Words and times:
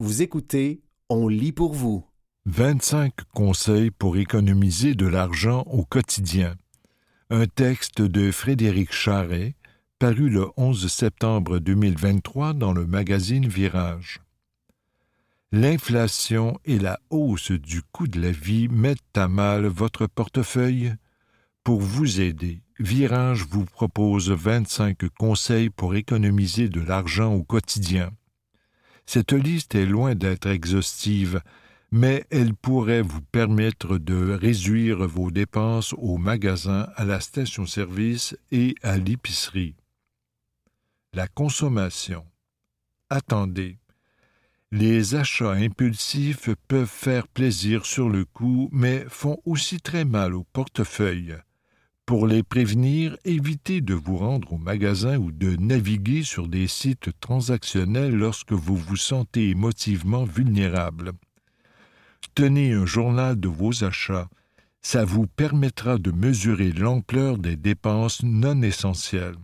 Vous 0.00 0.22
écoutez 0.22 0.80
On 1.08 1.26
lit 1.26 1.50
pour 1.50 1.74
vous. 1.74 2.06
25 2.46 3.14
conseils 3.34 3.90
pour 3.90 4.16
économiser 4.16 4.94
de 4.94 5.08
l'argent 5.08 5.62
au 5.62 5.84
quotidien. 5.84 6.54
Un 7.30 7.46
texte 7.46 8.02
de 8.02 8.30
Frédéric 8.30 8.92
Charret, 8.92 9.56
paru 9.98 10.30
le 10.30 10.46
11 10.56 10.86
septembre 10.86 11.58
2023 11.58 12.52
dans 12.52 12.72
le 12.72 12.86
magazine 12.86 13.48
Virage. 13.48 14.20
L'inflation 15.50 16.60
et 16.64 16.78
la 16.78 17.00
hausse 17.10 17.50
du 17.50 17.82
coût 17.82 18.06
de 18.06 18.20
la 18.20 18.30
vie 18.30 18.68
mettent 18.68 19.16
à 19.16 19.26
mal 19.26 19.66
votre 19.66 20.06
portefeuille. 20.06 20.94
Pour 21.64 21.80
vous 21.80 22.20
aider, 22.20 22.62
Virage 22.78 23.44
vous 23.50 23.64
propose 23.64 24.30
25 24.30 25.08
conseils 25.18 25.70
pour 25.70 25.96
économiser 25.96 26.68
de 26.68 26.80
l'argent 26.80 27.34
au 27.34 27.42
quotidien. 27.42 28.12
Cette 29.10 29.32
liste 29.32 29.74
est 29.74 29.86
loin 29.86 30.14
d'être 30.14 30.48
exhaustive, 30.48 31.40
mais 31.90 32.26
elle 32.28 32.52
pourrait 32.52 33.00
vous 33.00 33.22
permettre 33.22 33.96
de 33.96 34.32
réduire 34.32 34.98
vos 35.08 35.30
dépenses 35.30 35.94
au 35.96 36.18
magasin, 36.18 36.90
à 36.94 37.06
la 37.06 37.18
station-service 37.18 38.36
et 38.52 38.74
à 38.82 38.98
l'épicerie. 38.98 39.76
La 41.14 41.26
consommation. 41.26 42.26
Attendez. 43.08 43.78
Les 44.72 45.14
achats 45.14 45.52
impulsifs 45.52 46.50
peuvent 46.68 46.84
faire 46.84 47.28
plaisir 47.28 47.86
sur 47.86 48.10
le 48.10 48.26
coup, 48.26 48.68
mais 48.72 49.06
font 49.08 49.40
aussi 49.46 49.80
très 49.80 50.04
mal 50.04 50.34
au 50.34 50.44
portefeuille. 50.52 51.34
Pour 52.08 52.26
les 52.26 52.42
prévenir, 52.42 53.18
évitez 53.26 53.82
de 53.82 53.92
vous 53.92 54.16
rendre 54.16 54.54
au 54.54 54.56
magasin 54.56 55.18
ou 55.18 55.30
de 55.30 55.56
naviguer 55.56 56.22
sur 56.22 56.48
des 56.48 56.66
sites 56.66 57.10
transactionnels 57.20 58.16
lorsque 58.16 58.54
vous 58.54 58.76
vous 58.76 58.96
sentez 58.96 59.50
émotivement 59.50 60.24
vulnérable. 60.24 61.12
Tenez 62.34 62.72
un 62.72 62.86
journal 62.86 63.38
de 63.38 63.48
vos 63.48 63.84
achats. 63.84 64.30
Ça 64.80 65.04
vous 65.04 65.26
permettra 65.26 65.98
de 65.98 66.10
mesurer 66.10 66.72
l'ampleur 66.72 67.36
des 67.36 67.56
dépenses 67.56 68.22
non 68.22 68.62
essentielles. 68.62 69.36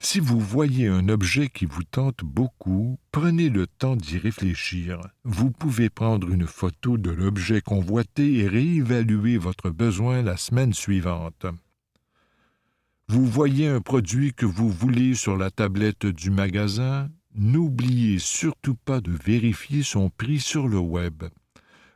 Si 0.00 0.18
vous 0.18 0.40
voyez 0.40 0.88
un 0.88 1.10
objet 1.10 1.50
qui 1.50 1.66
vous 1.66 1.84
tente 1.84 2.24
beaucoup, 2.24 2.98
prenez 3.12 3.50
le 3.50 3.66
temps 3.66 3.96
d'y 3.96 4.16
réfléchir. 4.16 4.98
Vous 5.24 5.50
pouvez 5.50 5.90
prendre 5.90 6.30
une 6.30 6.46
photo 6.46 6.96
de 6.96 7.10
l'objet 7.10 7.60
convoité 7.60 8.38
et 8.38 8.48
réévaluer 8.48 9.36
votre 9.36 9.68
besoin 9.68 10.22
la 10.22 10.38
semaine 10.38 10.72
suivante. 10.72 11.44
Vous 13.08 13.24
voyez 13.24 13.68
un 13.68 13.80
produit 13.80 14.34
que 14.34 14.46
vous 14.46 14.68
voulez 14.68 15.14
sur 15.14 15.36
la 15.36 15.52
tablette 15.52 16.06
du 16.06 16.30
magasin, 16.30 17.08
n'oubliez 17.36 18.18
surtout 18.18 18.74
pas 18.74 19.00
de 19.00 19.12
vérifier 19.12 19.84
son 19.84 20.10
prix 20.10 20.40
sur 20.40 20.66
le 20.66 20.80
web. 20.80 21.22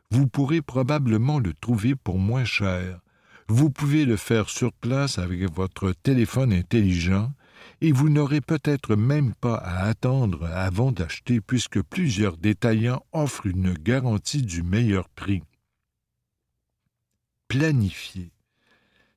Vous 0.09 0.27
pourrez 0.27 0.61
probablement 0.61 1.39
le 1.39 1.53
trouver 1.53 1.95
pour 1.95 2.17
moins 2.17 2.45
cher. 2.45 3.01
Vous 3.49 3.69
pouvez 3.69 4.05
le 4.05 4.15
faire 4.15 4.49
sur 4.49 4.71
place 4.71 5.17
avec 5.17 5.51
votre 5.51 5.91
téléphone 5.91 6.53
intelligent 6.53 7.33
et 7.81 7.91
vous 7.91 8.07
n'aurez 8.07 8.39
peut-être 8.39 8.95
même 8.95 9.33
pas 9.33 9.55
à 9.55 9.87
attendre 9.87 10.45
avant 10.45 10.93
d'acheter 10.93 11.41
puisque 11.41 11.81
plusieurs 11.81 12.37
détaillants 12.37 13.05
offrent 13.11 13.47
une 13.47 13.73
garantie 13.73 14.43
du 14.43 14.63
meilleur 14.63 15.09
prix. 15.09 15.43
Planifiez. 17.49 18.31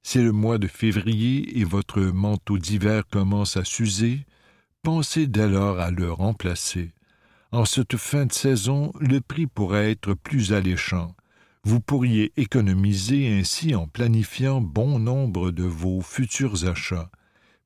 C'est 0.07 0.23
le 0.23 0.33
mois 0.33 0.59
de 0.59 0.67
février 0.67 1.59
et 1.59 1.65
votre 1.65 2.01
manteau 2.03 2.59
d'hiver 2.59 3.05
commence 3.11 3.57
à 3.57 3.65
s'user. 3.65 4.27
Pensez 4.83 5.27
dès 5.27 5.49
lors 5.49 5.81
à 5.81 5.91
le 5.91 6.13
remplacer. 6.13 6.93
En 7.53 7.65
cette 7.65 7.97
fin 7.97 8.27
de 8.27 8.33
saison, 8.33 8.93
le 9.01 9.23
prix 9.23 9.47
pourrait 9.47 9.93
être 9.93 10.13
plus 10.13 10.53
alléchant. 10.53 11.17
Vous 11.65 11.81
pourriez 11.81 12.33
économiser 12.37 13.33
ainsi 13.33 13.75
en 13.75 13.87
planifiant 13.87 14.61
bon 14.61 14.99
nombre 14.99 15.51
de 15.51 15.65
vos 15.65 16.03
futurs 16.03 16.69
achats. 16.69 17.11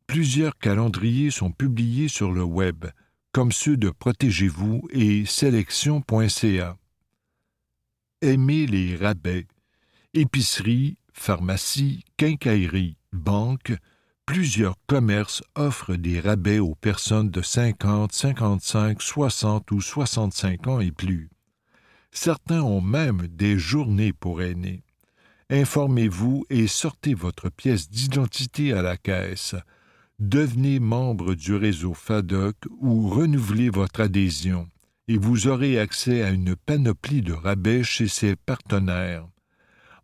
Plusieurs 0.07 0.57
calendriers 0.59 1.33
sont 1.33 1.51
publiés 1.51 2.09
sur 2.09 2.31
le 2.31 2.45
web, 2.45 2.85
comme 3.33 3.51
ceux 3.51 3.77
de 3.77 3.91
Protégez-vous 3.91 4.87
et 4.91 5.25
sélection.ca. 5.27 6.77
Aimez 8.21 8.67
les 8.67 8.95
rabais. 8.95 9.49
Épicerie, 10.15 10.98
pharmacie, 11.19 12.05
quincaillerie, 12.17 12.97
banque, 13.13 13.73
plusieurs 14.27 14.77
commerces 14.87 15.43
offrent 15.55 15.97
des 15.97 16.21
rabais 16.21 16.59
aux 16.59 16.75
personnes 16.75 17.31
de 17.31 17.43
50, 17.43 18.13
55, 18.13 19.01
60 19.03 19.71
ou 19.71 19.81
65 19.81 20.67
ans 20.67 20.81
et 20.81 20.93
plus. 20.93 21.31
Certains 22.11 22.63
ont 22.63 22.81
même 22.81 23.27
des 23.29 23.59
journées 23.59 24.13
pour 24.13 24.43
aînés. 24.43 24.83
Informez-vous 25.51 26.45
et 26.51 26.67
sortez 26.67 27.15
votre 27.15 27.49
pièce 27.49 27.89
d'identité 27.89 28.73
à 28.73 28.83
la 28.83 28.97
caisse 28.97 29.55
devenez 30.19 30.81
membre 30.81 31.35
du 31.35 31.55
réseau 31.55 31.95
FADOC 31.95 32.57
ou 32.81 33.09
renouvelez 33.09 33.71
votre 33.71 34.01
adhésion, 34.01 34.69
et 35.07 35.17
vous 35.17 35.47
aurez 35.47 35.79
accès 35.79 36.23
à 36.23 36.31
une 36.31 36.57
panoplie 36.57 37.23
de 37.23 37.33
rabais 37.33 37.85
chez 37.85 38.09
ses 38.09 38.35
partenaires. 38.35 39.29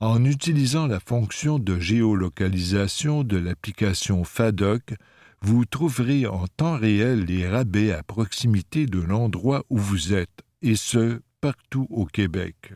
En 0.01 0.25
utilisant 0.25 0.87
la 0.87 1.01
fonction 1.01 1.59
de 1.59 1.79
géolocalisation 1.79 3.23
de 3.23 3.37
l'application 3.37 4.25
FADOC, 4.25 4.95
vous 5.41 5.65
trouverez 5.65 6.27
en 6.27 6.47
temps 6.57 6.77
réel 6.77 7.27
les 7.27 7.49
rabais 7.49 7.93
à 7.93 8.03
proximité 8.03 8.87
de 8.87 9.01
l'endroit 9.01 9.65
où 9.71 9.79
vous 9.79 10.15
êtes, 10.15 10.43
et 10.63 10.75
ce, 10.75 11.21
partout 11.41 11.87
au 11.91 12.07
Québec. 12.07 12.73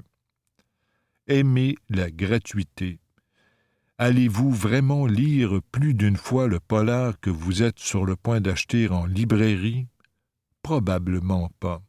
Aimez 1.27 1.77
la 1.89 2.11
gratuité. 2.11 3.01
Allez-vous 3.97 4.51
vraiment 4.53 5.07
lire 5.07 5.61
plus 5.73 5.95
d'une 5.95 6.17
fois 6.17 6.47
le 6.47 6.61
polar 6.61 7.19
que 7.21 7.31
vous 7.31 7.63
êtes 7.63 7.81
sur 7.81 8.07
le 8.07 8.15
point 8.15 8.41
d'acheter 8.41 8.89
en 8.89 9.07
librairie? 9.07 9.87
Probablement 10.63 11.51
pas. 11.59 11.83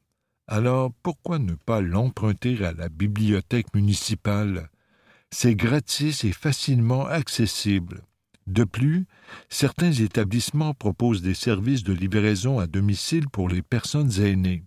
Alors 0.48 0.92
pourquoi 1.04 1.38
ne 1.38 1.54
pas 1.54 1.82
l'emprunter 1.82 2.66
à 2.66 2.72
la 2.72 2.90
bibliothèque 2.90 3.76
municipale? 3.76 4.70
C'est 5.32 5.56
gratis 5.56 6.24
et 6.24 6.32
facilement 6.32 7.06
accessible. 7.06 8.02
De 8.48 8.64
plus, 8.64 9.06
certains 9.48 9.92
établissements 9.92 10.74
proposent 10.74 11.22
des 11.22 11.36
services 11.36 11.84
de 11.84 11.94
livraison 11.94 12.58
à 12.60 12.66
domicile 12.66 13.30
pour 13.30 13.48
les 13.48 13.62
personnes 13.62 14.20
aînées. 14.20 14.64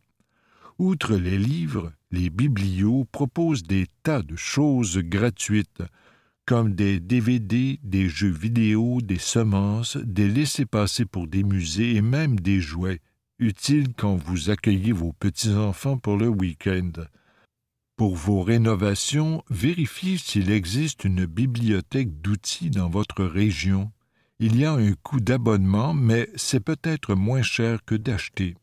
Outre 0.79 1.17
les 1.17 1.37
livres, 1.37 1.93
les 2.13 2.31
biblios 2.31 3.07
proposent 3.11 3.65
des 3.65 3.87
tas 4.05 4.23
de 4.23 4.37
choses 4.37 4.99
gratuites, 4.99 5.83
comme 6.47 6.75
des 6.75 7.01
DVD, 7.01 7.79
des 7.83 8.09
jeux 8.09 8.31
vidéo, 8.31 9.01
des 9.01 9.19
semences, 9.19 9.97
des 9.97 10.29
laissés-passer 10.29 11.05
pour 11.05 11.27
des 11.27 11.43
musées 11.43 11.97
et 11.97 12.03
même 12.03 12.39
des 12.39 12.61
jouets, 12.61 13.01
utiles 13.39 13.95
quand 13.97 14.17
vous 14.17 14.51
accueillez 14.51 14.93
vos 14.93 15.13
petits-enfants 15.13 15.99
pour 15.99 16.17
le 16.17 16.29
week-end. 16.29 16.93
Pour 18.03 18.17
vos 18.17 18.43
rénovations, 18.43 19.45
vérifiez 19.49 20.19
s'il 20.19 20.51
existe 20.51 21.05
une 21.05 21.25
bibliothèque 21.25 22.21
d'outils 22.21 22.69
dans 22.69 22.91
votre 22.91 23.23
région. 23.23 23.93
Il 24.41 24.59
y 24.59 24.65
a 24.65 24.73
un 24.73 24.95
coût 24.95 25.21
d'abonnement, 25.21 25.95
mais 25.95 26.29
c'est 26.35 26.59
peut-être 26.59 27.15
moins 27.15 27.43
cher 27.43 27.85
que 27.85 27.95
d'acheter. 27.95 28.57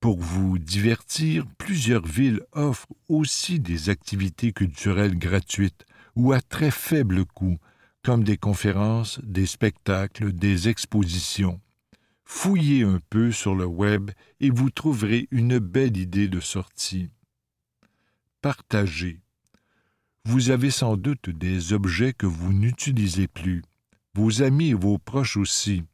Pour 0.00 0.18
vous 0.18 0.58
divertir, 0.58 1.44
plusieurs 1.58 2.06
villes 2.06 2.40
offrent 2.52 2.94
aussi 3.10 3.60
des 3.60 3.90
activités 3.90 4.52
culturelles 4.52 5.18
gratuites, 5.18 5.84
ou 6.16 6.32
à 6.32 6.40
très 6.40 6.70
faible 6.70 7.26
coût, 7.26 7.58
comme 8.02 8.24
des 8.24 8.38
conférences, 8.38 9.20
des 9.24 9.44
spectacles, 9.44 10.32
des 10.32 10.70
expositions. 10.70 11.60
Fouillez 12.24 12.82
un 12.82 12.98
peu 13.10 13.30
sur 13.30 13.54
le 13.54 13.66
web 13.66 14.10
et 14.40 14.48
vous 14.48 14.70
trouverez 14.70 15.28
une 15.30 15.58
belle 15.58 15.98
idée 15.98 16.28
de 16.28 16.40
sortie. 16.40 17.10
Partagez. 18.44 19.20
Vous 20.26 20.50
avez 20.50 20.70
sans 20.70 20.98
doute 20.98 21.30
des 21.30 21.72
objets 21.72 22.12
que 22.12 22.26
vous 22.26 22.52
n'utilisez 22.52 23.26
plus, 23.26 23.62
vos 24.14 24.42
amis 24.42 24.68
et 24.68 24.74
vos 24.74 24.98
proches 24.98 25.38
aussi. 25.38 25.84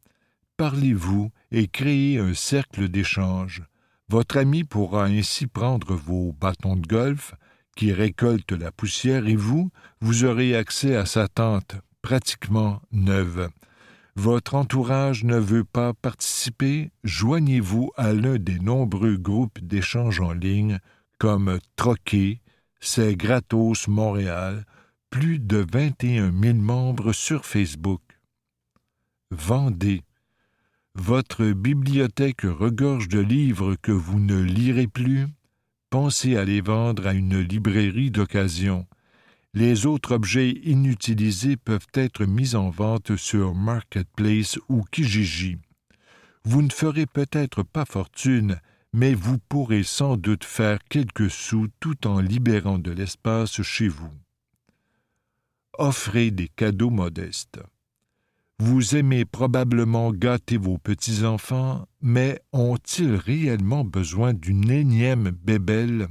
Parlez-vous 0.56 1.30
et 1.52 1.68
créez 1.68 2.18
un 2.18 2.34
cercle 2.34 2.88
d'échange. 2.88 3.62
Votre 4.08 4.36
ami 4.36 4.64
pourra 4.64 5.04
ainsi 5.04 5.46
prendre 5.46 5.94
vos 5.94 6.32
bâtons 6.32 6.74
de 6.74 6.88
golf, 6.88 7.36
qui 7.76 7.92
récolte 7.92 8.50
la 8.50 8.72
poussière 8.72 9.28
et 9.28 9.36
vous, 9.36 9.70
vous 10.00 10.24
aurez 10.24 10.56
accès 10.56 10.96
à 10.96 11.06
sa 11.06 11.28
tente 11.28 11.76
pratiquement 12.02 12.82
neuve. 12.90 13.48
Votre 14.16 14.56
entourage 14.56 15.22
ne 15.22 15.36
veut 15.36 15.62
pas 15.62 15.94
participer, 15.94 16.90
joignez-vous 17.04 17.92
à 17.96 18.12
l'un 18.12 18.38
des 18.38 18.58
nombreux 18.58 19.18
groupes 19.18 19.60
d'échange 19.60 20.18
en 20.18 20.32
ligne 20.32 20.80
comme 21.20 21.58
Troquet, 21.76 22.40
C'est 22.80 23.14
Gratos 23.14 23.88
Montréal, 23.88 24.64
plus 25.10 25.38
de 25.38 25.66
21 25.70 26.32
000 26.32 26.54
membres 26.56 27.12
sur 27.12 27.44
Facebook. 27.44 28.00
Vendez. 29.30 30.02
Votre 30.94 31.52
bibliothèque 31.52 32.44
regorge 32.44 33.08
de 33.08 33.20
livres 33.20 33.76
que 33.82 33.92
vous 33.92 34.18
ne 34.18 34.40
lirez 34.40 34.86
plus 34.86 35.26
pensez 35.90 36.36
à 36.36 36.44
les 36.44 36.62
vendre 36.62 37.06
à 37.06 37.12
une 37.12 37.38
librairie 37.38 38.10
d'occasion. 38.10 38.86
Les 39.52 39.84
autres 39.84 40.14
objets 40.14 40.50
inutilisés 40.50 41.58
peuvent 41.58 41.88
être 41.92 42.24
mis 42.24 42.54
en 42.54 42.70
vente 42.70 43.16
sur 43.16 43.54
Marketplace 43.54 44.58
ou 44.70 44.84
Kijiji. 44.90 45.58
Vous 46.44 46.62
ne 46.62 46.70
ferez 46.70 47.04
peut-être 47.04 47.62
pas 47.62 47.84
fortune, 47.84 48.58
mais 48.92 49.14
vous 49.14 49.38
pourrez 49.38 49.82
sans 49.82 50.16
doute 50.16 50.44
faire 50.44 50.78
quelques 50.88 51.30
sous 51.30 51.68
tout 51.80 52.06
en 52.06 52.20
libérant 52.20 52.78
de 52.78 52.90
l'espace 52.90 53.62
chez 53.62 53.88
vous. 53.88 54.12
Offrez 55.78 56.30
des 56.30 56.48
cadeaux 56.48 56.90
modestes. 56.90 57.60
Vous 58.58 58.94
aimez 58.94 59.24
probablement 59.24 60.12
gâter 60.12 60.58
vos 60.58 60.76
petits-enfants, 60.76 61.86
mais 62.02 62.42
ont-ils 62.52 63.14
réellement 63.14 63.84
besoin 63.84 64.34
d'une 64.34 64.70
énième 64.70 65.30
bébelle? 65.30 66.08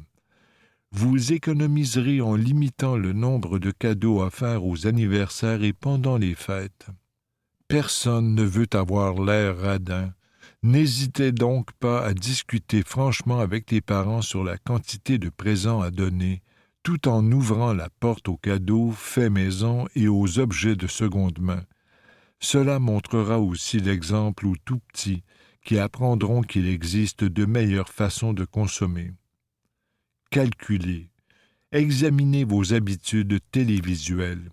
Vous 0.91 1.33
économiserez 1.33 2.21
en 2.21 2.35
limitant 2.35 2.97
le 2.97 3.13
nombre 3.13 3.59
de 3.59 3.69
cadeaux 3.69 4.23
à 4.23 4.31
faire 4.31 4.65
aux 4.65 4.87
anniversaires 4.87 5.61
et 5.63 5.73
pendant 5.73 6.17
les 6.17 6.33
fêtes. 6.33 6.87
Personne 7.67 8.33
ne 8.33 8.41
veut 8.41 8.69
avoir 8.73 9.21
l'air 9.21 9.55
radin. 9.55 10.11
N'hésitez 10.61 11.31
donc 11.31 11.71
pas 11.73 12.03
à 12.03 12.13
discuter 12.13 12.83
franchement 12.85 13.39
avec 13.39 13.71
les 13.71 13.79
parents 13.79 14.21
sur 14.21 14.43
la 14.43 14.57
quantité 14.57 15.17
de 15.17 15.29
présents 15.29 15.79
à 15.79 15.89
donner, 15.89 16.41
tout 16.83 17.07
en 17.07 17.23
ouvrant 17.31 17.73
la 17.73 17.89
porte 18.01 18.27
aux 18.27 18.35
cadeaux 18.35 18.91
faits 18.91 19.31
maison 19.31 19.87
et 19.95 20.09
aux 20.09 20.37
objets 20.37 20.75
de 20.75 20.87
seconde 20.87 21.39
main. 21.39 21.63
Cela 22.41 22.79
montrera 22.79 23.39
aussi 23.39 23.79
l'exemple 23.79 24.47
aux 24.47 24.55
tout 24.65 24.79
petits 24.91 25.23
qui 25.63 25.77
apprendront 25.77 26.41
qu'il 26.41 26.67
existe 26.67 27.23
de 27.23 27.45
meilleures 27.45 27.89
façons 27.89 28.33
de 28.33 28.43
consommer. 28.43 29.11
Calculez. 30.29 31.09
Examinez 31.71 32.43
vos 32.43 32.73
habitudes 32.73 33.39
télévisuelles. 33.51 34.51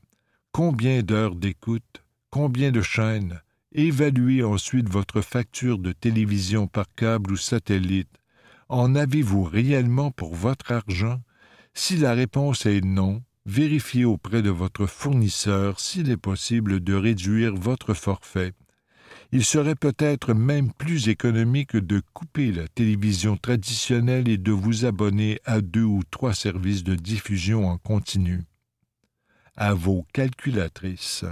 Combien 0.53 1.03
d'heures 1.03 1.35
d'écoute, 1.35 2.05
combien 2.31 2.71
de 2.71 2.83
chaînes? 2.83 3.41
Évaluez 3.79 4.43
ensuite 4.43 4.89
votre 4.89 5.21
facture 5.21 5.77
de 5.77 5.93
télévision 5.93 6.67
par 6.67 6.87
câble 6.97 7.33
ou 7.33 7.37
satellite. 7.37 8.09
En 8.71 8.95
avez-vous 8.95 9.43
réellement 9.43 10.11
pour 10.11 10.35
votre 10.35 10.73
argent? 10.73 11.21
Si 11.75 11.99
la 11.99 12.15
réponse 12.15 12.65
est 12.65 12.83
non, 12.83 13.23
vérifiez 13.45 14.07
auprès 14.07 14.41
de 14.41 14.49
votre 14.49 14.87
fournisseur 14.87 15.79
s'il 15.79 16.11
est 16.11 16.17
possible 16.17 16.81
de 16.81 16.95
réduire 16.95 17.55
votre 17.55 17.93
forfait. 17.93 18.55
Il 19.31 19.45
serait 19.45 19.75
peut-être 19.75 20.33
même 20.33 20.73
plus 20.73 21.09
économique 21.09 21.77
de 21.77 22.01
couper 22.15 22.53
la 22.53 22.69
télévision 22.69 23.37
traditionnelle 23.37 24.27
et 24.27 24.39
de 24.39 24.53
vous 24.53 24.87
abonner 24.87 25.39
à 25.45 25.61
deux 25.61 25.85
ou 25.85 26.01
trois 26.11 26.33
services 26.33 26.83
de 26.83 26.95
diffusion 26.95 27.69
en 27.69 27.77
continu. 27.77 28.45
À 29.55 29.75
vos 29.75 30.07
calculatrices. 30.15 31.27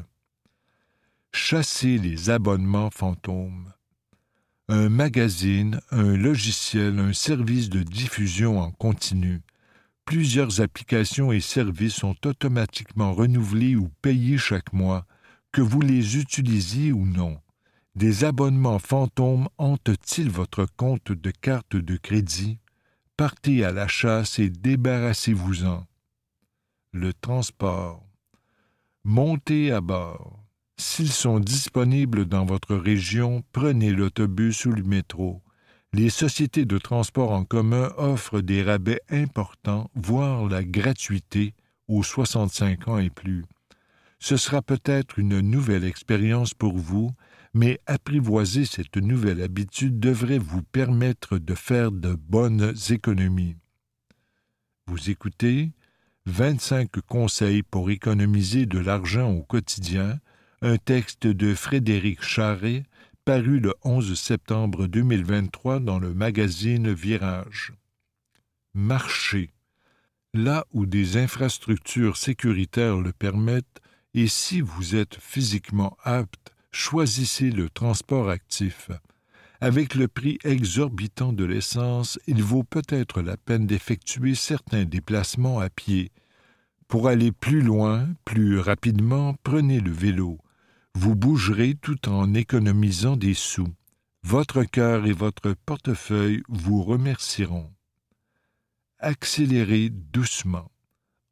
Chassez 1.35 1.99
les 1.99 2.31
abonnements 2.31 2.91
fantômes. 2.91 3.73
Un 4.69 4.89
magazine, 4.89 5.81
un 5.91 6.17
logiciel, 6.17 6.99
un 6.99 7.13
service 7.13 7.69
de 7.69 7.83
diffusion 7.83 8.59
en 8.59 8.71
continu 8.71 9.43
plusieurs 10.05 10.61
applications 10.61 11.33
et 11.33 11.41
services 11.41 11.95
sont 11.95 12.17
automatiquement 12.27 13.13
renouvelés 13.13 13.77
ou 13.77 13.89
payés 14.03 14.39
chaque 14.39 14.73
mois, 14.73 15.07
que 15.53 15.63
vous 15.63 15.81
les 15.81 16.19
utilisiez 16.19 16.93
ou 16.93 17.07
non. 17.07 17.41
Des 17.95 18.25
abonnements 18.25 18.81
fantômes 18.81 19.49
hantent-ils 19.57 20.31
votre 20.31 20.67
compte 20.77 21.13
de 21.13 21.31
carte 21.31 21.77
de 21.77 21.97
crédit? 21.97 22.59
Partez 23.17 23.65
à 23.65 23.71
la 23.71 23.87
chasse 23.87 24.39
et 24.41 24.51
débarrassez-vous-en. 24.51 25.87
Le 26.93 27.13
transport. 27.15 28.05
Montez 29.05 29.71
à 29.71 29.81
bord. 29.81 30.44
S'ils 30.77 31.13
sont 31.13 31.41
disponibles 31.41 32.27
dans 32.27 32.45
votre 32.45 32.75
région, 32.75 33.43
prenez 33.53 33.93
l'autobus 33.93 34.65
ou 34.65 34.73
le 34.73 34.83
métro 34.83 35.45
les 35.95 36.11
sociétés 36.11 36.65
de 36.65 36.77
transport 36.77 37.31
en 37.31 37.45
commun 37.45 37.93
offrent 37.97 38.41
des 38.41 38.65
rabais 38.65 39.01
importants, 39.11 39.91
voire 39.95 40.49
la 40.49 40.65
gratuité 40.65 41.55
aux 41.87 42.03
65 42.03 42.89
ans 42.89 42.99
et 42.99 43.11
plus. 43.11 43.45
Ce 44.19 44.37
sera 44.37 44.61
peut-être 44.61 45.21
une 45.21 45.39
nouvelle 45.39 45.85
expérience 45.85 46.53
pour 46.53 46.77
vous, 46.77 47.13
mais 47.53 47.79
apprivoiser 47.87 48.65
cette 48.65 48.97
nouvelle 48.97 49.41
habitude 49.41 50.01
devrait 50.01 50.39
vous 50.39 50.63
permettre 50.63 51.39
de 51.39 51.55
faire 51.55 51.93
de 51.93 52.15
bonnes 52.15 52.75
économies. 52.91 53.55
Vous 54.89 55.11
écoutez 55.11 55.71
25 56.27 56.91
conseils 57.07 57.63
pour 57.63 57.91
économiser 57.91 58.67
de 58.67 58.81
l'argent 58.81 59.31
au 59.31 59.43
quotidien, 59.43 60.19
un 60.65 60.79
texte 60.79 61.27
de 61.27 61.55
Frédéric 61.55 62.23
Charret, 62.23 62.85
paru 63.27 63.61
le 63.61 63.75
11 63.85 64.19
septembre 64.19 64.87
2023 64.87 65.79
dans 65.79 65.99
le 65.99 66.15
magazine 66.15 66.91
Virage. 66.91 67.75
Marcher. 68.73 69.51
Là 70.33 70.65
où 70.73 70.87
des 70.87 71.19
infrastructures 71.19 72.17
sécuritaires 72.17 72.97
le 72.97 73.13
permettent, 73.13 73.83
et 74.15 74.27
si 74.27 74.63
vous 74.63 74.97
êtes 74.97 75.17
physiquement 75.21 75.99
apte, 76.03 76.55
choisissez 76.73 77.51
le 77.51 77.69
transport 77.69 78.31
actif. 78.31 78.91
Avec 79.61 79.95
le 79.95 80.09
prix 80.09 80.39
exorbitant 80.45 81.35
de 81.35 81.45
l'essence, 81.45 82.19
il 82.27 82.43
vaut 82.43 82.65
peut-être 82.65 83.21
la 83.21 83.37
peine 83.37 83.67
d'effectuer 83.67 84.35
certains 84.35 84.87
déplacements 84.87 85.61
à 85.61 85.69
pied. 85.69 86.11
Pour 86.89 87.09
aller 87.09 87.33
plus 87.33 87.61
loin, 87.61 88.09
plus 88.25 88.59
rapidement, 88.59 89.35
prenez 89.43 89.81
le 89.81 89.93
vélo 89.93 90.39
vous 90.95 91.15
bougerez 91.15 91.75
tout 91.75 92.09
en 92.09 92.35
économisant 92.35 93.17
des 93.17 93.35
sous. 93.35 93.69
Votre 94.23 94.65
cœur 94.65 95.07
et 95.07 95.13
votre 95.13 95.55
portefeuille 95.67 96.43
vous 96.49 96.83
remercieront. 96.83 97.71
Accélérez 98.99 99.91
doucement. 99.91 100.71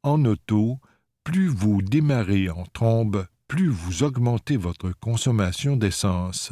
En 0.03 0.25
auto, 0.25 0.79
plus 1.23 1.47
vous 1.47 1.81
démarrez 1.81 2.49
en 2.49 2.65
trombe, 2.73 3.25
plus 3.47 3.69
vous 3.69 4.03
augmentez 4.03 4.57
votre 4.57 4.91
consommation 4.91 5.75
d'essence. 5.75 6.51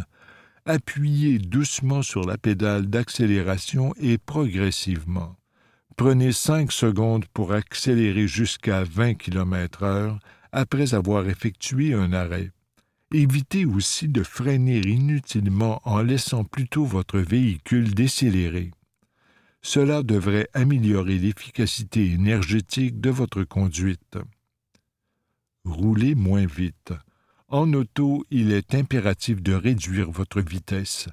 Appuyez 0.66 1.38
doucement 1.38 2.02
sur 2.02 2.24
la 2.24 2.38
pédale 2.38 2.88
d'accélération 2.88 3.94
et 4.00 4.18
progressivement. 4.18 5.36
Prenez 5.98 6.32
cinq 6.32 6.72
secondes 6.72 7.26
pour 7.34 7.54
accélérer 7.54 8.28
jusqu'à 8.28 8.84
20 8.84 9.16
km 9.16 9.84
heure 9.84 10.20
après 10.52 10.94
avoir 10.94 11.28
effectué 11.28 11.94
un 11.94 12.14
arrêt. 12.14 12.52
Évitez 13.14 13.66
aussi 13.66 14.08
de 14.08 14.24
freiner 14.24 14.80
inutilement 14.80 15.82
en 15.84 16.02
laissant 16.02 16.46
plutôt 16.46 16.86
votre 16.86 17.20
véhicule 17.20 17.94
décélérer. 17.94 18.72
Cela 19.62 20.02
devrait 20.02 20.48
améliorer 20.54 21.18
l'efficacité 21.18 22.12
énergétique 22.12 23.02
de 23.02 23.10
votre 23.10 23.44
conduite. 23.44 24.18
Roulez 25.66 26.16
moins 26.16 26.46
vite. 26.46 26.94
En 27.50 27.74
auto, 27.74 28.26
il 28.32 28.54
est 28.54 28.74
impératif 28.76 29.42
de 29.42 29.54
réduire 29.54 30.10
votre 30.10 30.40
vitesse. 30.40 31.10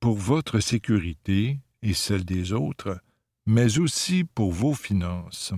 Pour 0.00 0.18
votre 0.18 0.60
sécurité 0.60 1.58
et 1.82 1.94
celle 1.94 2.26
des 2.26 2.52
autres, 2.52 3.00
mais 3.46 3.78
aussi 3.78 4.24
pour 4.24 4.52
vos 4.52 4.74
finances. 4.74 5.54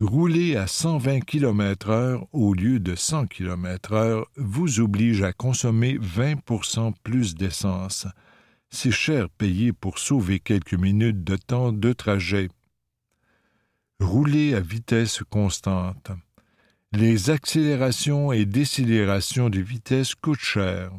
Rouler 0.00 0.56
à 0.56 0.66
120 0.66 1.20
km 1.20 1.90
heure 1.90 2.26
au 2.32 2.52
lieu 2.52 2.80
de 2.80 2.96
100 2.96 3.28
km 3.28 3.92
heure 3.92 4.26
vous 4.36 4.80
oblige 4.80 5.22
à 5.22 5.32
consommer 5.32 5.98
20% 5.98 6.92
plus 7.04 7.36
d'essence. 7.36 8.08
C'est 8.70 8.90
cher 8.90 9.28
payé 9.30 9.72
pour 9.72 10.00
sauver 10.00 10.40
quelques 10.40 10.74
minutes 10.74 11.22
de 11.22 11.36
temps 11.36 11.72
de 11.72 11.92
trajet. 11.92 12.48
Rouler 14.00 14.54
à 14.54 14.60
vitesse 14.60 15.22
constante. 15.30 16.10
Les 16.90 17.30
accélérations 17.30 18.32
et 18.32 18.46
décélérations 18.46 19.48
de 19.48 19.60
vitesse 19.60 20.16
coûtent 20.16 20.40
cher. 20.40 20.90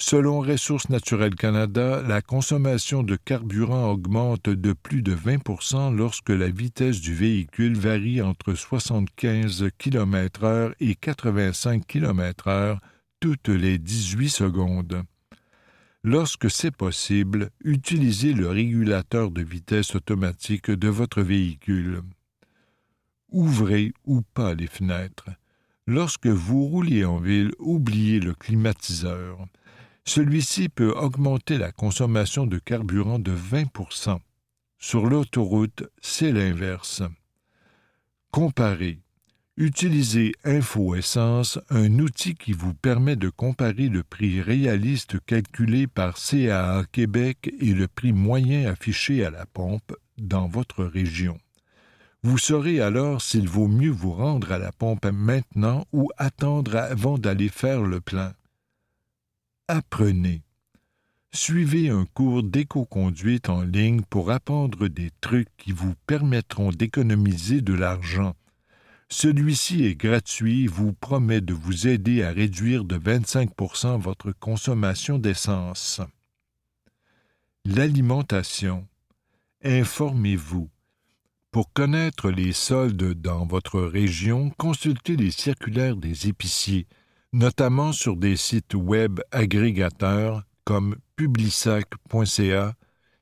Selon 0.00 0.38
Ressources 0.38 0.90
naturelles 0.90 1.34
Canada, 1.34 2.02
la 2.06 2.22
consommation 2.22 3.02
de 3.02 3.16
carburant 3.16 3.90
augmente 3.90 4.48
de 4.48 4.72
plus 4.72 5.02
de 5.02 5.12
20% 5.12 5.94
lorsque 5.94 6.30
la 6.30 6.48
vitesse 6.48 7.00
du 7.00 7.12
véhicule 7.12 7.76
varie 7.76 8.22
entre 8.22 8.54
75 8.54 9.70
km/h 9.76 10.72
et 10.78 10.94
85 10.94 11.84
km/h 11.84 12.78
toutes 13.18 13.48
les 13.48 13.78
18 13.78 14.28
secondes. 14.28 15.02
Lorsque 16.04 16.48
c'est 16.48 16.74
possible, 16.74 17.50
utilisez 17.64 18.34
le 18.34 18.48
régulateur 18.48 19.32
de 19.32 19.42
vitesse 19.42 19.96
automatique 19.96 20.70
de 20.70 20.88
votre 20.88 21.22
véhicule. 21.22 22.02
Ouvrez 23.30 23.92
ou 24.04 24.22
pas 24.22 24.54
les 24.54 24.68
fenêtres. 24.68 25.28
Lorsque 25.88 26.28
vous 26.28 26.66
roulez 26.66 27.04
en 27.04 27.18
ville, 27.18 27.50
oubliez 27.58 28.20
le 28.20 28.34
climatiseur. 28.34 29.44
Celui-ci 30.08 30.70
peut 30.70 30.94
augmenter 30.96 31.58
la 31.58 31.70
consommation 31.70 32.46
de 32.46 32.56
carburant 32.56 33.18
de 33.18 33.30
20% 33.30 34.18
Sur 34.78 35.04
l'autoroute, 35.04 35.82
c'est 36.00 36.32
l'inverse. 36.32 37.02
Comparer. 38.30 39.00
Utilisez 39.58 40.32
Info 40.44 40.94
Essence, 40.94 41.58
un 41.68 41.98
outil 41.98 42.36
qui 42.36 42.54
vous 42.54 42.72
permet 42.72 43.16
de 43.16 43.28
comparer 43.28 43.90
le 43.90 44.02
prix 44.02 44.40
réaliste 44.40 45.18
calculé 45.26 45.86
par 45.86 46.14
CAA 46.14 46.84
Québec 46.90 47.52
et 47.60 47.74
le 47.74 47.86
prix 47.86 48.14
moyen 48.14 48.66
affiché 48.66 49.26
à 49.26 49.30
la 49.30 49.44
pompe 49.44 49.94
dans 50.16 50.48
votre 50.48 50.84
région. 50.84 51.38
Vous 52.22 52.38
saurez 52.38 52.80
alors 52.80 53.20
s'il 53.20 53.46
vaut 53.46 53.68
mieux 53.68 53.90
vous 53.90 54.14
rendre 54.14 54.52
à 54.52 54.58
la 54.58 54.72
pompe 54.72 55.04
maintenant 55.04 55.84
ou 55.92 56.08
attendre 56.16 56.76
avant 56.76 57.18
d'aller 57.18 57.50
faire 57.50 57.82
le 57.82 58.00
plein. 58.00 58.32
Apprenez. 59.68 60.42
Suivez 61.32 61.90
un 61.90 62.06
cours 62.06 62.42
d'éco-conduite 62.42 63.48
en 63.48 63.62
ligne 63.62 64.00
pour 64.08 64.30
apprendre 64.30 64.88
des 64.88 65.10
trucs 65.20 65.54
qui 65.56 65.72
vous 65.72 65.94
permettront 66.06 66.70
d'économiser 66.70 67.60
de 67.60 67.74
l'argent 67.74 68.34
celui-ci 69.10 69.84
est 69.84 69.94
gratuit, 69.94 70.66
vous 70.66 70.92
promet 70.92 71.40
de 71.40 71.54
vous 71.54 71.88
aider 71.88 72.22
à 72.22 72.30
réduire 72.30 72.84
de 72.84 72.98
25% 72.98 73.98
votre 73.98 74.32
consommation 74.32 75.18
d'essence. 75.18 76.02
L'alimentation. 77.64 78.86
Informez-vous. 79.64 80.68
Pour 81.50 81.72
connaître 81.72 82.30
les 82.30 82.52
soldes 82.52 83.14
dans 83.14 83.46
votre 83.46 83.80
région, 83.80 84.50
consultez 84.58 85.16
les 85.16 85.30
circulaires 85.30 85.96
des 85.96 86.28
épiciers, 86.28 86.86
notamment 87.32 87.92
sur 87.92 88.16
des 88.16 88.36
sites 88.36 88.74
web 88.74 89.20
agrégateurs 89.30 90.42
comme 90.64 90.96
publisac.ca, 91.16 92.74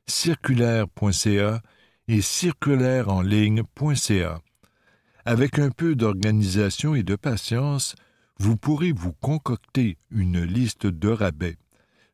circulaire.ca 0.06 1.62
et 2.08 2.20
circulaireenligne.ca. 2.20 4.40
Avec 5.24 5.58
un 5.58 5.70
peu 5.70 5.96
d'organisation 5.96 6.94
et 6.94 7.02
de 7.02 7.16
patience, 7.16 7.96
vous 8.38 8.56
pourrez 8.56 8.92
vous 8.92 9.12
concocter 9.12 9.98
une 10.10 10.42
liste 10.42 10.86
de 10.86 11.08
rabais. 11.08 11.56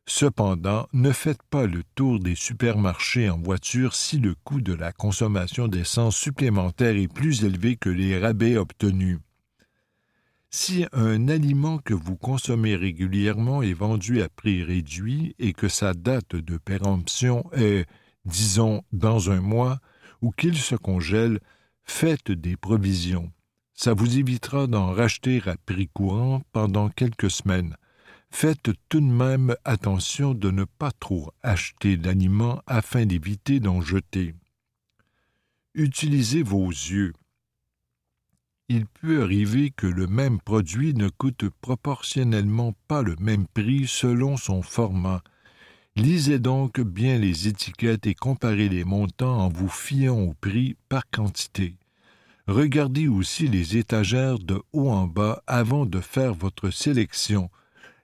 Cependant, 0.05 0.87
ne 0.93 1.11
faites 1.11 1.43
pas 1.43 1.65
le 1.65 1.83
tour 1.95 2.19
des 2.19 2.35
supermarchés 2.35 3.29
en 3.29 3.39
voiture 3.39 3.95
si 3.95 4.17
le 4.17 4.35
coût 4.43 4.61
de 4.61 4.73
la 4.73 4.91
consommation 4.91 5.67
d'essence 5.67 6.17
supplémentaire 6.17 6.95
est 6.95 7.07
plus 7.07 7.45
élevé 7.45 7.77
que 7.77 7.89
les 7.89 8.19
rabais 8.19 8.57
obtenus. 8.57 9.19
Si 10.55 10.85
un 10.93 11.29
aliment 11.29 11.79
que 11.79 11.95
vous 11.95 12.15
consommez 12.15 12.75
régulièrement 12.75 13.63
est 13.63 13.73
vendu 13.73 14.21
à 14.21 14.29
prix 14.29 14.63
réduit 14.63 15.35
et 15.39 15.51
que 15.51 15.67
sa 15.67 15.95
date 15.95 16.35
de 16.35 16.57
péremption 16.57 17.43
est, 17.53 17.87
disons, 18.25 18.83
dans 18.91 19.31
un 19.31 19.41
mois, 19.41 19.79
ou 20.21 20.29
qu'il 20.29 20.55
se 20.55 20.75
congèle, 20.75 21.39
Faites 21.85 22.31
des 22.31 22.55
provisions. 22.55 23.33
Ça 23.73 23.95
vous 23.95 24.19
évitera 24.19 24.67
d'en 24.67 24.93
racheter 24.93 25.41
à 25.47 25.57
prix 25.57 25.89
courant 25.89 26.43
pendant 26.51 26.87
quelques 26.87 27.31
semaines. 27.31 27.75
Faites 28.29 28.69
tout 28.89 29.01
de 29.01 29.05
même 29.05 29.55
attention 29.65 30.35
de 30.35 30.51
ne 30.51 30.65
pas 30.65 30.91
trop 30.91 31.31
acheter 31.41 31.97
d'aliments 31.97 32.61
afin 32.67 33.07
d'éviter 33.07 33.59
d'en 33.59 33.81
jeter. 33.81 34.35
Utilisez 35.73 36.43
vos 36.43 36.69
yeux. 36.69 37.13
Il 38.69 38.85
peut 38.85 39.23
arriver 39.23 39.71
que 39.71 39.87
le 39.87 40.07
même 40.07 40.39
produit 40.39 40.93
ne 40.93 41.09
coûte 41.09 41.49
proportionnellement 41.61 42.73
pas 42.87 43.01
le 43.01 43.15
même 43.19 43.45
prix 43.47 43.87
selon 43.87 44.37
son 44.37 44.61
format, 44.61 45.21
Lisez 45.95 46.39
donc 46.39 46.81
bien 46.81 47.19
les 47.19 47.47
étiquettes 47.47 48.07
et 48.07 48.15
comparez 48.15 48.67
les 48.67 48.83
montants 48.83 49.41
en 49.41 49.49
vous 49.49 49.69
fiant 49.69 50.17
au 50.17 50.33
prix 50.33 50.75
par 50.89 51.03
quantité. 51.11 51.75
Regardez 52.47 53.07
aussi 53.07 53.47
les 53.47 53.77
étagères 53.77 54.39
de 54.39 54.59
haut 54.73 54.89
en 54.89 55.05
bas 55.05 55.43
avant 55.45 55.85
de 55.85 55.99
faire 55.99 56.33
votre 56.33 56.71
sélection. 56.71 57.51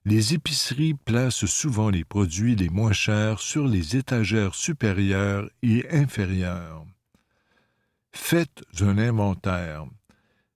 Les 0.05 0.35
épiceries 0.35 0.93
placent 0.93 1.47
souvent 1.47 1.89
les 1.89 2.05
produits 2.05 2.55
les 2.55 2.69
moins 2.69 2.93
chers 2.93 3.39
sur 3.39 3.67
les 3.67 3.97
étagères 3.97 4.53
supérieures 4.53 5.49
et 5.63 5.83
inférieures. 5.89 6.85
Faites 8.11 8.63
un 8.81 8.99
inventaire. 8.99 9.87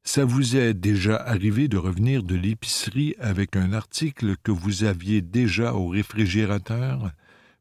Ça 0.06 0.26
vous 0.26 0.58
est 0.58 0.74
déjà 0.74 1.16
arrivé 1.16 1.70
de 1.70 1.78
revenir 1.78 2.24
de 2.24 2.36
l'épicerie 2.36 3.16
avec 3.20 3.56
un 3.56 3.72
article 3.72 4.36
que 4.44 4.52
vous 4.52 4.84
aviez 4.84 5.22
déjà 5.22 5.74
au 5.74 5.88
réfrigérateur? 5.88 7.12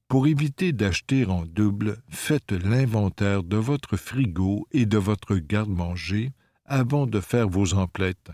Pour 0.09 0.27
éviter 0.27 0.73
d'acheter 0.73 1.25
en 1.25 1.47
double, 1.47 1.97
faites 2.11 2.53
l'inventaire 2.53 3.45
de 3.45 3.57
votre 3.57 3.97
frigo 3.97 4.67
et 4.73 4.87
de 4.87 4.99
votre 4.99 5.37
garde-manger 5.37 6.33
avant 6.67 7.07
de 7.07 7.21
faire 7.21 7.49
vos 7.49 7.75
emplettes. 7.75 8.31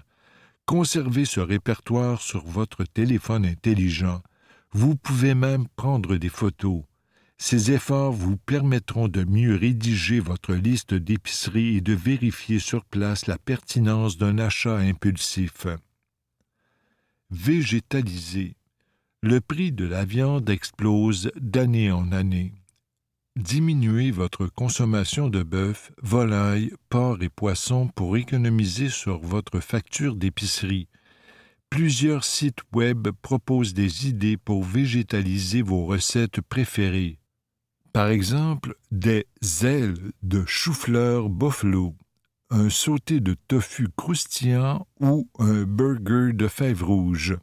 Conservez 0.65 1.27
ce 1.27 1.41
répertoire 1.41 2.21
sur 2.21 2.45
votre 2.47 2.85
téléphone 2.85 3.45
intelligent. 3.45 4.23
Vous 4.73 4.97
pouvez 4.97 5.35
même 5.35 5.69
prendre 5.77 6.17
des 6.17 6.29
photos. 6.31 6.83
Ces 7.41 7.71
efforts 7.71 8.13
vous 8.13 8.37
permettront 8.37 9.07
de 9.07 9.25
mieux 9.25 9.55
rédiger 9.55 10.19
votre 10.19 10.55
liste 10.55 10.93
d'épicerie 10.93 11.77
et 11.77 11.81
de 11.81 11.95
vérifier 11.95 12.59
sur 12.59 12.85
place 12.85 13.27
la 13.27 13.39
pertinence 13.39 14.19
d'un 14.19 14.39
achat 14.39 14.77
impulsif. 14.77 15.67
Végétaliser 17.31 18.57
le 19.23 19.41
prix 19.41 19.73
de 19.73 19.85
la 19.85 20.05
viande 20.05 20.51
explose 20.51 21.31
d'année 21.41 21.91
en 21.93 22.13
année. 22.13 22.55
Diminuez 23.37 24.11
votre 24.11 24.47
consommation 24.47 25.29
de 25.29 25.45
bœuf, 25.45 25.93
volaille, 26.03 26.73
porc 26.89 27.23
et 27.23 27.29
poisson 27.29 27.87
pour 27.87 28.17
économiser 28.17 28.89
sur 28.89 29.21
votre 29.21 29.61
facture 29.61 30.17
d'épicerie. 30.17 30.89
Plusieurs 31.71 32.25
sites 32.25 32.63
web 32.73 33.09
proposent 33.23 33.75
des 33.75 34.09
idées 34.09 34.37
pour 34.37 34.65
végétaliser 34.65 35.63
vos 35.63 35.85
recettes 35.87 36.41
préférées. 36.41 37.18
Par 37.93 38.09
exemple, 38.09 38.75
des 38.91 39.27
ailes 39.63 40.13
de 40.23 40.45
chou-fleur 40.47 41.29
buffalo, 41.29 41.95
un 42.51 42.71
sauté 42.71 43.21
de 43.21 43.35
tofu 43.49 43.89
croustillant 43.97 44.87
ou 45.01 45.29
un 45.39 45.65
burger 45.65 46.33
de 46.33 46.49
fèves 46.49 46.85
rouges 46.85 47.37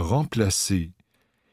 remplacer. 0.00 0.92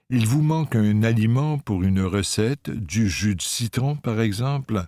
Il 0.10 0.26
vous 0.26 0.42
manque 0.42 0.76
un 0.76 1.04
aliment 1.04 1.58
pour 1.60 1.84
une 1.84 2.02
recette, 2.02 2.70
du 2.70 3.10
jus 3.10 3.36
de 3.36 3.42
citron 3.42 3.96
par 3.96 4.22
exemple. 4.22 4.86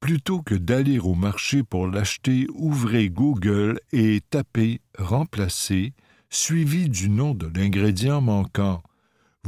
Plutôt 0.00 0.42
que 0.42 0.54
d'aller 0.54 0.98
au 0.98 1.14
marché 1.14 1.62
pour 1.62 1.86
l'acheter, 1.86 2.46
ouvrez 2.52 3.08
Google 3.08 3.80
et 3.92 4.20
tapez 4.28 4.80
remplacer, 4.98 5.94
suivi 6.30 6.88
du 6.88 7.08
nom 7.08 7.34
de 7.34 7.46
l'ingrédient 7.58 8.20
manquant. 8.20 8.82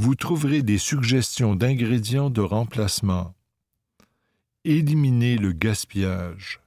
Vous 0.00 0.14
trouverez 0.14 0.62
des 0.62 0.78
suggestions 0.78 1.56
d'ingrédients 1.56 2.30
de 2.30 2.40
remplacement. 2.40 3.34
Éliminez 4.64 5.36
le 5.36 5.50
gaspillage. 5.50 6.60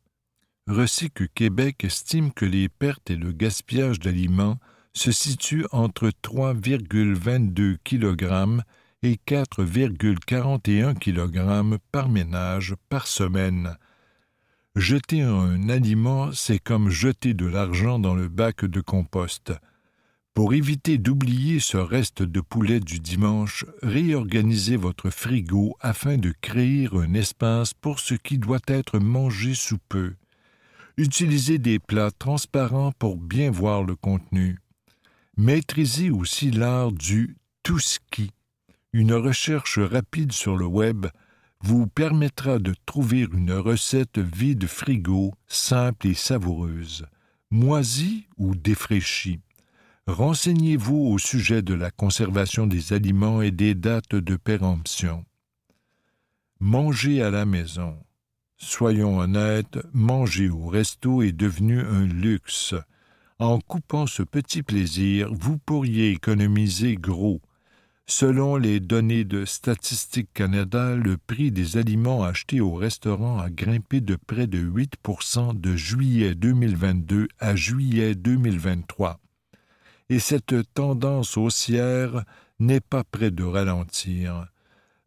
Recycle 0.68 1.30
Québec 1.30 1.86
estime 1.86 2.34
que 2.34 2.44
les 2.44 2.68
pertes 2.68 3.10
et 3.10 3.16
le 3.16 3.32
gaspillage 3.32 4.00
d'aliments 4.00 4.60
se 4.94 5.14
situe 5.14 5.66
entre 5.72 6.12
3,22 6.22 7.78
kg 7.86 8.64
et 9.02 9.18
4,41 9.26 10.96
kg 11.00 11.78
par 11.94 12.10
ménage 12.10 12.76
par 12.90 13.08
semaine. 13.08 13.78
Jeter 14.76 15.22
un 15.22 15.70
aliment, 15.70 16.34
c'est 16.34 16.60
comme 16.60 16.90
jeter 16.90 17.34
de 17.34 17.46
l'argent 17.46 17.98
dans 17.98 18.14
le 18.14 18.28
bac 18.28 18.66
de 18.66 18.82
compost. 18.82 19.54
Pour 20.34 20.54
éviter 20.54 20.98
d'oublier 20.98 21.60
ce 21.60 21.76
reste 21.76 22.24
de 22.24 22.40
poulet 22.40 22.80
du 22.80 23.00
dimanche, 23.00 23.66
réorganisez 23.84 24.78
votre 24.78 25.10
frigo 25.10 25.76
afin 25.82 26.18
de 26.18 26.34
créer 26.42 26.88
un 26.94 27.14
espace 27.14 27.74
pour 27.74 28.00
ce 28.00 28.14
qui 28.14 28.38
doit 28.38 28.62
être 28.68 28.98
mangé 29.00 29.54
sous 29.56 29.78
peu. 29.90 30.14
Utilisez 30.96 31.58
des 31.58 31.80
plats 31.80 32.12
transparents 32.12 32.94
pour 32.94 33.18
bien 33.18 33.52
voir 33.52 33.84
le 33.84 33.98
contenu. 33.98 34.60
Maîtrisez 35.36 36.12
aussi 36.12 36.50
l'art 36.50 36.94
du 36.94 37.36
tout 37.62 37.80
ski. 37.80 38.32
Une 38.94 39.14
recherche 39.14 39.80
rapide 39.80 40.32
sur 40.32 40.56
le 40.56 40.66
web 40.66 41.08
vous 41.62 41.88
permettra 41.88 42.58
de 42.58 42.74
trouver 42.86 43.28
une 43.34 43.54
recette 43.54 44.18
vide 44.18 44.66
frigo, 44.66 45.34
simple 45.48 46.08
et 46.08 46.14
savoureuse, 46.14 47.06
moisie 47.52 48.28
ou 48.38 48.56
défraîchie. 48.56 49.42
Renseignez-vous 50.08 50.98
au 50.98 51.20
sujet 51.20 51.62
de 51.62 51.76
la 51.76 51.92
conservation 51.92 52.66
des 52.66 52.92
aliments 52.92 53.42
et 53.42 53.52
des 53.52 53.76
dates 53.76 54.16
de 54.16 54.36
péremption. 54.36 55.24
Manger 56.60 57.22
à 57.22 57.30
la 57.30 57.46
maison. 57.46 57.96
Soyons 58.58 59.20
honnêtes, 59.20 59.80
manger 59.94 60.50
au 60.50 60.68
resto 60.68 61.22
est 61.22 61.32
devenu 61.32 61.82
un 61.82 62.06
luxe. 62.06 62.74
En 63.38 63.60
coupant 63.60 64.08
ce 64.08 64.24
petit 64.24 64.64
plaisir, 64.64 65.32
vous 65.34 65.58
pourriez 65.58 66.10
économiser 66.10 66.96
gros. 66.96 67.42
Selon 68.08 68.58
les 68.58 68.80
données 68.80 69.24
de 69.24 69.46
Statistique 69.46 70.34
Canada, 70.34 70.96
le 70.96 71.18
prix 71.18 71.52
des 71.52 71.78
aliments 71.78 72.24
achetés 72.24 72.60
au 72.60 72.74
restaurant 72.74 73.40
a 73.40 73.50
grimpé 73.50 74.02
de 74.02 74.16
près 74.16 74.48
de 74.48 74.60
8% 74.60 75.60
de 75.60 75.76
juillet 75.76 76.36
2022 76.36 77.28
à 77.40 77.56
juillet 77.56 78.16
2023. 78.16 79.20
Et 80.12 80.20
cette 80.20 80.54
tendance 80.74 81.38
haussière 81.38 82.26
n'est 82.60 82.82
pas 82.82 83.06
près 83.06 83.32
de 83.32 83.46
ralentir. 83.46 84.46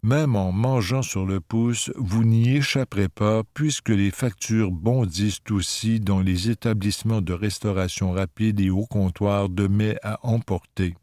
Même 0.02 0.34
en 0.34 0.50
mangeant 0.50 1.02
sur 1.02 1.26
le 1.26 1.40
pouce, 1.40 1.92
vous 1.96 2.24
n'y 2.24 2.56
échapperez 2.56 3.10
pas 3.10 3.42
puisque 3.52 3.90
les 3.90 4.10
factures 4.10 4.70
bondissent 4.70 5.42
aussi 5.50 6.00
dans 6.00 6.20
les 6.20 6.48
établissements 6.48 7.20
de 7.20 7.34
restauration 7.34 8.12
rapide 8.12 8.60
et 8.60 8.70
au 8.70 8.86
comptoir 8.86 9.50
de 9.50 9.66
mets 9.66 9.98
à 10.02 10.20
emporter. 10.26 10.94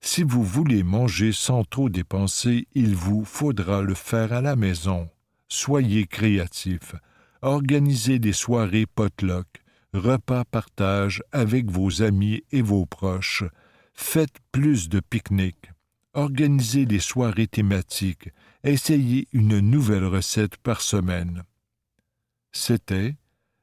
Si 0.00 0.22
vous 0.22 0.42
voulez 0.42 0.82
manger 0.82 1.32
sans 1.32 1.64
trop 1.64 1.90
dépenser, 1.90 2.66
il 2.74 2.94
vous 2.94 3.26
faudra 3.26 3.82
le 3.82 3.92
faire 3.92 4.32
à 4.32 4.40
la 4.40 4.56
maison. 4.56 5.10
Soyez 5.48 6.06
créatif. 6.06 6.94
Organisez 7.42 8.18
des 8.18 8.32
soirées 8.32 8.86
potluck, 8.86 9.48
repas 9.96 10.44
partage 10.44 11.22
avec 11.32 11.70
vos 11.70 12.02
amis 12.02 12.42
et 12.52 12.62
vos 12.62 12.86
proches. 12.86 13.44
Faites 13.94 14.38
plus 14.52 14.88
de 14.88 15.00
pique-niques. 15.00 15.72
Organisez 16.14 16.86
des 16.86 17.00
soirées 17.00 17.46
thématiques. 17.46 18.30
Essayez 18.64 19.28
une 19.32 19.60
nouvelle 19.60 20.04
recette 20.04 20.56
par 20.58 20.80
semaine. 20.80 21.42
C'était 22.52 23.16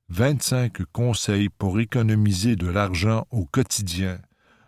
25 0.10 0.84
conseils 0.92 1.50
pour 1.50 1.80
économiser 1.80 2.56
de 2.56 2.68
l'argent 2.68 3.26
au 3.32 3.46
quotidien 3.46 4.20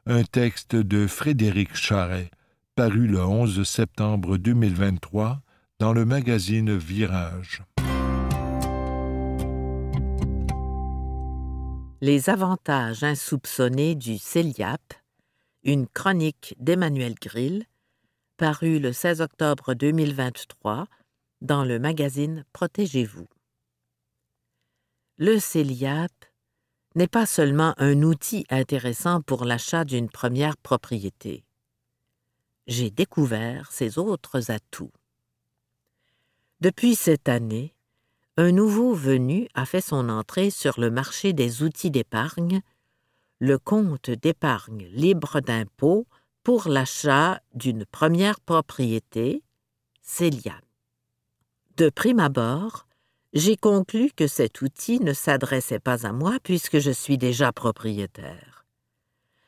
un 0.08 0.24
texte 0.24 0.76
de 0.76 1.08
Frédéric 1.08 1.76
Charret, 1.76 2.30
paru 2.76 3.08
le 3.08 3.24
11 3.24 3.64
septembre 3.68 4.38
2023 4.38 5.42
dans 5.80 5.94
le 5.94 6.06
magazine 6.06 6.78
Virage. 6.78 7.64
Les 12.08 12.30
avantages 12.30 13.04
insoupçonnés 13.04 13.96
du 13.96 14.20
CELIAP, 14.20 14.94
une 15.64 15.88
chronique 15.88 16.54
d'Emmanuel 16.60 17.16
Grill, 17.16 17.66
paru 18.38 18.78
le 18.78 18.94
16 18.94 19.22
octobre 19.22 19.74
2023 19.74 20.86
dans 21.42 21.66
le 21.66 21.80
magazine 21.80 22.46
Protégez-vous. 22.54 23.26
Le 25.18 25.40
CELIAP 25.40 26.12
n'est 26.94 27.08
pas 27.08 27.26
seulement 27.26 27.74
un 27.78 28.04
outil 28.04 28.46
intéressant 28.52 29.22
pour 29.22 29.44
l'achat 29.44 29.84
d'une 29.84 30.12
première 30.12 30.58
propriété. 30.58 31.44
J'ai 32.68 32.92
découvert 32.92 33.72
ses 33.72 33.98
autres 33.98 34.52
atouts. 34.52 34.92
Depuis 36.62 36.94
cette 36.94 37.30
année, 37.30 37.75
un 38.38 38.52
nouveau 38.52 38.94
venu 38.94 39.48
a 39.54 39.66
fait 39.66 39.82
son 39.82 40.10
entrée 40.10 40.50
sur 40.50 40.80
le 40.80 40.92
marché 40.92 41.32
des 41.32 41.64
outils 41.64 41.92
d'épargne, 41.92 42.62
le 43.40 43.58
compte 43.58 44.10
d'épargne 44.10 44.86
libre 44.92 45.40
d'impôt 45.40 46.06
pour 46.44 46.68
l'achat 46.68 47.42
d'une 47.54 47.86
première 47.86 48.40
propriété, 48.42 49.42
Célia. 50.02 50.60
De 51.78 51.90
prime 51.90 52.20
abord, 52.20 52.88
j'ai 53.34 53.56
conclu 53.56 54.12
que 54.16 54.28
cet 54.28 54.62
outil 54.62 55.00
ne 55.00 55.14
s'adressait 55.14 55.80
pas 55.80 56.06
à 56.06 56.12
moi 56.12 56.38
puisque 56.44 56.80
je 56.80 56.92
suis 56.92 57.18
déjà 57.18 57.52
propriétaire. 57.52 58.66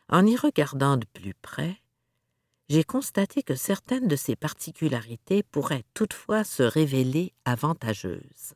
En 0.10 0.26
y 0.26 0.38
regardant 0.38 0.96
de 0.96 1.06
plus 1.14 1.34
près, 1.34 1.78
j'ai 2.70 2.84
constaté 2.84 3.44
que 3.44 3.56
certaines 3.56 4.08
de 4.08 4.16
ses 4.16 4.36
particularités 4.36 5.44
pourraient 5.44 5.86
toutefois 5.94 6.44
se 6.44 6.64
révéler 6.64 7.34
avantageuses. 7.46 8.56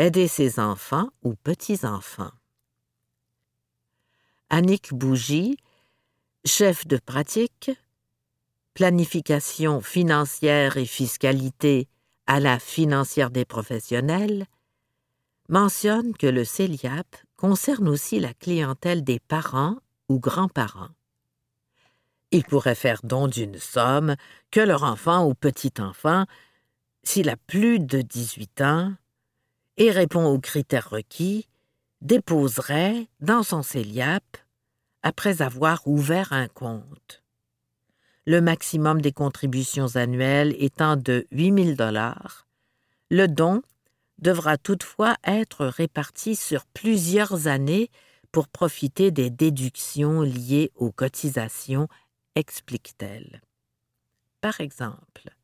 Aider 0.00 0.28
ses 0.28 0.60
enfants 0.60 1.08
ou 1.24 1.34
petits-enfants. 1.34 2.30
Annick 4.48 4.94
Bougie, 4.94 5.56
chef 6.44 6.86
de 6.86 6.98
pratique, 6.98 7.72
planification 8.74 9.80
financière 9.80 10.76
et 10.76 10.86
fiscalité 10.86 11.88
à 12.28 12.38
la 12.38 12.60
financière 12.60 13.32
des 13.32 13.44
professionnels, 13.44 14.46
mentionne 15.48 16.16
que 16.16 16.28
le 16.28 16.44
CELIAP 16.44 17.16
concerne 17.36 17.88
aussi 17.88 18.20
la 18.20 18.34
clientèle 18.34 19.02
des 19.02 19.18
parents 19.18 19.78
ou 20.08 20.20
grands-parents. 20.20 20.94
Ils 22.30 22.44
pourraient 22.44 22.76
faire 22.76 23.00
don 23.02 23.26
d'une 23.26 23.58
somme 23.58 24.14
que 24.52 24.60
leur 24.60 24.84
enfant 24.84 25.26
ou 25.26 25.34
petit-enfant, 25.34 26.24
s'il 27.02 27.28
a 27.28 27.36
plus 27.36 27.80
de 27.80 28.00
18 28.00 28.60
ans 28.60 28.94
et 29.78 29.90
répond 29.90 30.26
aux 30.26 30.38
critères 30.38 30.90
requis, 30.90 31.48
déposerait 32.02 33.08
dans 33.20 33.42
son 33.42 33.62
CELIAP 33.62 34.36
après 35.02 35.40
avoir 35.40 35.86
ouvert 35.86 36.32
un 36.34 36.48
compte 36.48 37.22
le 38.28 38.42
maximum 38.42 39.00
des 39.00 39.10
contributions 39.10 39.96
annuelles 39.96 40.54
étant 40.58 40.96
de 40.96 41.26
8 41.30 41.64
000 41.64 41.76
dollars, 41.76 42.46
le 43.10 43.26
don 43.26 43.62
devra 44.18 44.58
toutefois 44.58 45.16
être 45.24 45.64
réparti 45.64 46.36
sur 46.36 46.66
plusieurs 46.66 47.46
années 47.46 47.90
pour 48.30 48.48
profiter 48.48 49.10
des 49.10 49.30
déductions 49.30 50.20
liées 50.20 50.70
aux 50.74 50.92
cotisations, 50.92 51.88
explique-t-elle. 52.34 53.40
Par 54.42 54.60
exemple, 54.60 55.34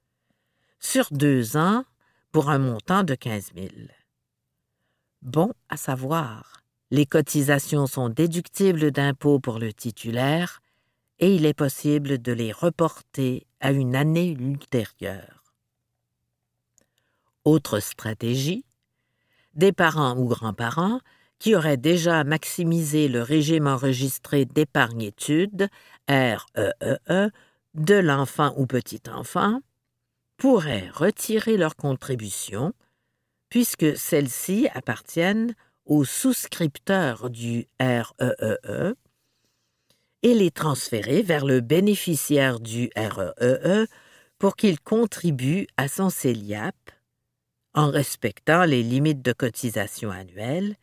sur 0.78 1.08
deux 1.10 1.56
ans, 1.56 1.86
pour 2.32 2.50
un 2.50 2.58
montant 2.58 3.02
de 3.02 3.14
15 3.14 3.52
000. 3.56 3.68
Bon 5.24 5.54
à 5.70 5.78
savoir, 5.78 6.60
les 6.90 7.06
cotisations 7.06 7.86
sont 7.86 8.10
déductibles 8.10 8.90
d'impôts 8.90 9.40
pour 9.40 9.58
le 9.58 9.72
titulaire, 9.72 10.60
et 11.18 11.34
il 11.34 11.46
est 11.46 11.54
possible 11.54 12.20
de 12.20 12.30
les 12.30 12.52
reporter 12.52 13.46
à 13.60 13.72
une 13.72 13.96
année 13.96 14.32
ultérieure. 14.32 15.54
Autre 17.44 17.80
stratégie, 17.80 18.66
des 19.54 19.72
parents 19.72 20.14
ou 20.18 20.26
grands-parents 20.28 21.00
qui 21.38 21.54
auraient 21.54 21.78
déjà 21.78 22.22
maximisé 22.22 23.08
le 23.08 23.22
régime 23.22 23.66
enregistré 23.66 24.44
d'épargne-études, 24.44 25.68
REEE, 26.06 26.98
e, 27.08 27.30
de 27.72 27.94
l'enfant 27.94 28.52
ou 28.58 28.66
petit-enfant, 28.66 29.60
pourraient 30.36 30.90
retirer 30.92 31.56
leur 31.56 31.76
contribution, 31.76 32.74
puisque 33.54 33.96
celles-ci 33.96 34.66
appartiennent 34.74 35.54
aux 35.84 36.04
souscripteurs 36.04 37.30
du 37.30 37.68
REEE 37.78 38.58
e, 38.64 38.96
et 40.24 40.34
les 40.34 40.50
transférer 40.50 41.22
vers 41.22 41.46
le 41.46 41.60
bénéficiaire 41.60 42.58
du 42.58 42.90
REE 42.96 43.32
e 43.40 43.86
pour 44.40 44.56
qu'il 44.56 44.80
contribue 44.80 45.68
à 45.76 45.86
son 45.86 46.10
CELIAP 46.10 46.74
en 47.74 47.92
respectant 47.92 48.64
les 48.64 48.82
limites 48.82 49.22
de 49.22 49.32
cotisation 49.32 50.10
annuelles, 50.10 50.74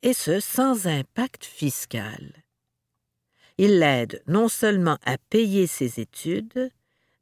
et 0.00 0.14
ce 0.14 0.40
sans 0.40 0.86
impact 0.86 1.44
fiscal. 1.44 2.32
Il 3.58 3.78
l'aide 3.78 4.22
non 4.26 4.48
seulement 4.48 4.96
à 5.04 5.18
payer 5.18 5.66
ses 5.66 6.00
études, 6.00 6.70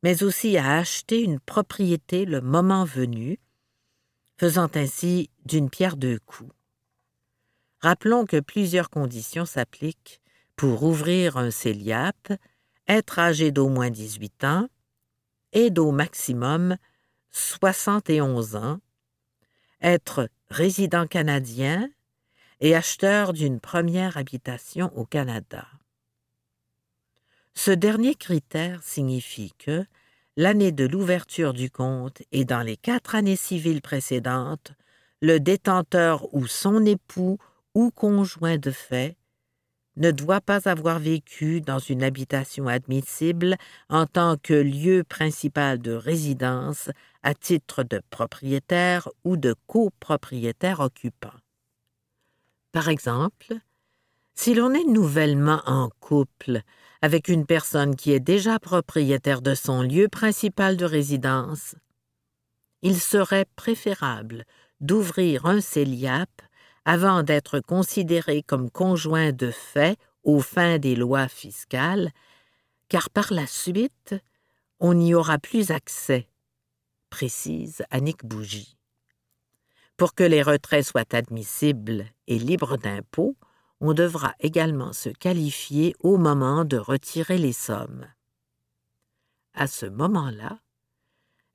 mais 0.05 0.23
aussi 0.23 0.57
à 0.57 0.77
acheter 0.77 1.21
une 1.25 1.41
propriété 1.41 2.27
le 2.27 2.41
moment 2.41 2.85
venu, 2.85 3.41
faisant 4.39 4.71
ainsi 4.75 5.31
d'une 5.45 5.69
pierre 5.69 5.97
deux 5.97 6.19
coups. 6.21 6.53
Rappelons 7.81 8.25
que 8.25 8.41
plusieurs 8.41 8.89
conditions 8.89 9.45
s'appliquent 9.45 10.21
pour 10.57 10.83
ouvrir 10.85 11.37
un 11.37 11.51
CELIAP, 11.51 12.33
être 12.89 13.19
âgé 13.19 13.51
d'au 13.53 13.69
moins 13.69 13.91
18 13.91 14.45
ans 14.45 14.69
et 15.53 15.71
d'au 15.71 15.91
maximum 15.91 16.77
71 17.31 18.57
ans, 18.57 18.81
être 19.81 20.29
résident 20.51 21.07
canadien 21.07 21.89
et 22.61 22.75
acheteur 22.75 23.33
d'une 23.33 23.61
première 23.61 24.17
habitation 24.17 24.91
au 24.97 25.05
Canada. 25.05 25.67
Ce 27.55 27.71
dernier 27.71 28.15
critère 28.15 28.83
signifie 28.83 29.53
que 29.59 29.85
l'année 30.39 30.71
de 30.71 30.87
l'ouverture 30.87 31.53
du 31.53 31.69
compte 31.69 32.23
et 32.31 32.45
dans 32.45 32.63
les 32.63 32.77
quatre 32.77 33.17
années 33.17 33.35
civiles 33.35 33.83
précédentes, 33.83 34.71
le 35.21 35.41
détenteur 35.41 36.33
ou 36.33 36.47
son 36.47 36.87
époux 36.87 37.39
ou 37.75 37.91
conjoint 37.91 38.57
de 38.57 38.71
fait 38.71 39.17
ne 39.97 40.13
doit 40.13 40.41
pas 40.41 40.69
avoir 40.69 41.01
vécu 41.01 41.61
dans 41.61 41.81
une 41.81 42.05
habitation 42.05 42.69
admissible 42.69 43.57
en 43.89 44.07
tant 44.07 44.37
que 44.41 44.55
lieu 44.55 45.03
principal 45.03 45.81
de 45.81 45.91
résidence 45.91 46.89
à 47.25 47.35
titre 47.35 47.83
de 47.83 48.01
propriétaire 48.09 49.09
ou 49.25 49.37
de 49.37 49.57
copropriétaire 49.67 50.79
occupant. 50.79 51.35
Par 52.71 52.89
exemple, 52.89 53.55
si 54.37 54.55
l'on 54.55 54.73
est 54.73 54.85
nouvellement 54.85 55.63
en 55.67 55.91
couple 55.99 56.63
avec 57.03 57.29
une 57.29 57.47
personne 57.47 57.97
qui 57.97 58.13
est 58.13 58.21
déjà 58.21 58.59
propriétaire 58.59 59.43
de 59.43 59.55
son 59.55 59.83
lieu 59.83 60.09
principal 60.09 60.77
de 60.77 60.85
résidence, 60.85 61.75
il 62.83 63.01
serait 63.01 63.47
préférable 63.57 64.45
d'ouvrir 64.81 65.47
un 65.47 65.61
CELIAP 65.61 66.31
avant 66.85 67.23
d'être 67.23 67.61
considéré 67.61 68.43
comme 68.43 68.71
conjoint 68.71 69.33
de 69.33 69.51
fait 69.51 69.99
aux 70.25 70.41
fins 70.41 70.79
des 70.79 70.97
lois 70.97 71.29
fiscales, 71.29 72.11
car 72.89 73.11
par 73.11 73.33
la 73.33 73.47
suite, 73.47 74.15
on 74.81 74.95
n'y 74.95 75.15
aura 75.15 75.39
plus 75.39 75.71
accès, 75.71 76.29
précise 77.11 77.83
Annick 77.91 78.25
Bougie. 78.25 78.77
Pour 79.97 80.15
que 80.15 80.23
les 80.23 80.43
retraits 80.43 80.85
soient 80.85 81.15
admissibles 81.15 82.07
et 82.29 82.39
libres 82.39 82.77
d'impôts, 82.77 83.37
on 83.81 83.95
devra 83.95 84.35
également 84.41 84.93
se 84.93 85.09
qualifier 85.09 85.95
au 86.01 86.17
moment 86.17 86.65
de 86.65 86.77
retirer 86.77 87.39
les 87.39 87.53
sommes. 87.53 88.07
À 89.55 89.67
ce 89.67 89.87
moment-là, 89.87 90.59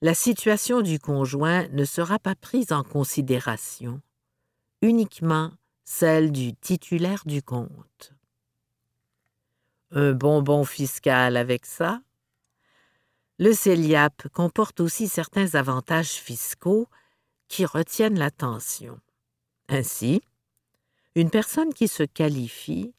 la 0.02 0.14
situation 0.14 0.82
du 0.82 1.00
conjoint 1.00 1.68
ne 1.70 1.86
sera 1.86 2.20
pas 2.20 2.36
prise 2.36 2.72
en 2.72 2.84
considération, 2.84 4.02
uniquement 4.82 5.52
celle 5.86 6.32
du 6.32 6.54
titulaire 6.56 7.24
du 7.26 7.42
compte. 7.42 8.14
Un 9.92 10.14
bonbon 10.14 10.66
fiscal 10.66 11.38
avec 11.38 11.66
ça? 11.66 12.02
Le 13.40 13.54
CELIAP 13.54 14.28
comporte 14.30 14.80
aussi 14.80 15.08
certains 15.08 15.56
avantages 15.56 16.14
fiscaux 16.14 16.88
qui 17.48 17.66
retiennent 17.66 18.18
l'attention. 18.18 19.00
Ainsi, 19.70 20.22
une 21.15 21.30
personne 21.30 21.73
qui 21.73 21.88
se 21.88 22.04
qualifie 22.04 22.93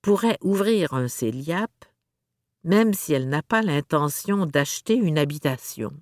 pourrait 0.00 0.38
ouvrir 0.42 0.94
un 0.94 1.08
CELIAP 1.08 1.70
même 2.64 2.94
si 2.94 3.12
elle 3.12 3.28
n'a 3.28 3.42
pas 3.42 3.62
l'intention 3.62 4.46
d'acheter 4.46 4.94
une 4.94 5.18
habitation. 5.18 5.92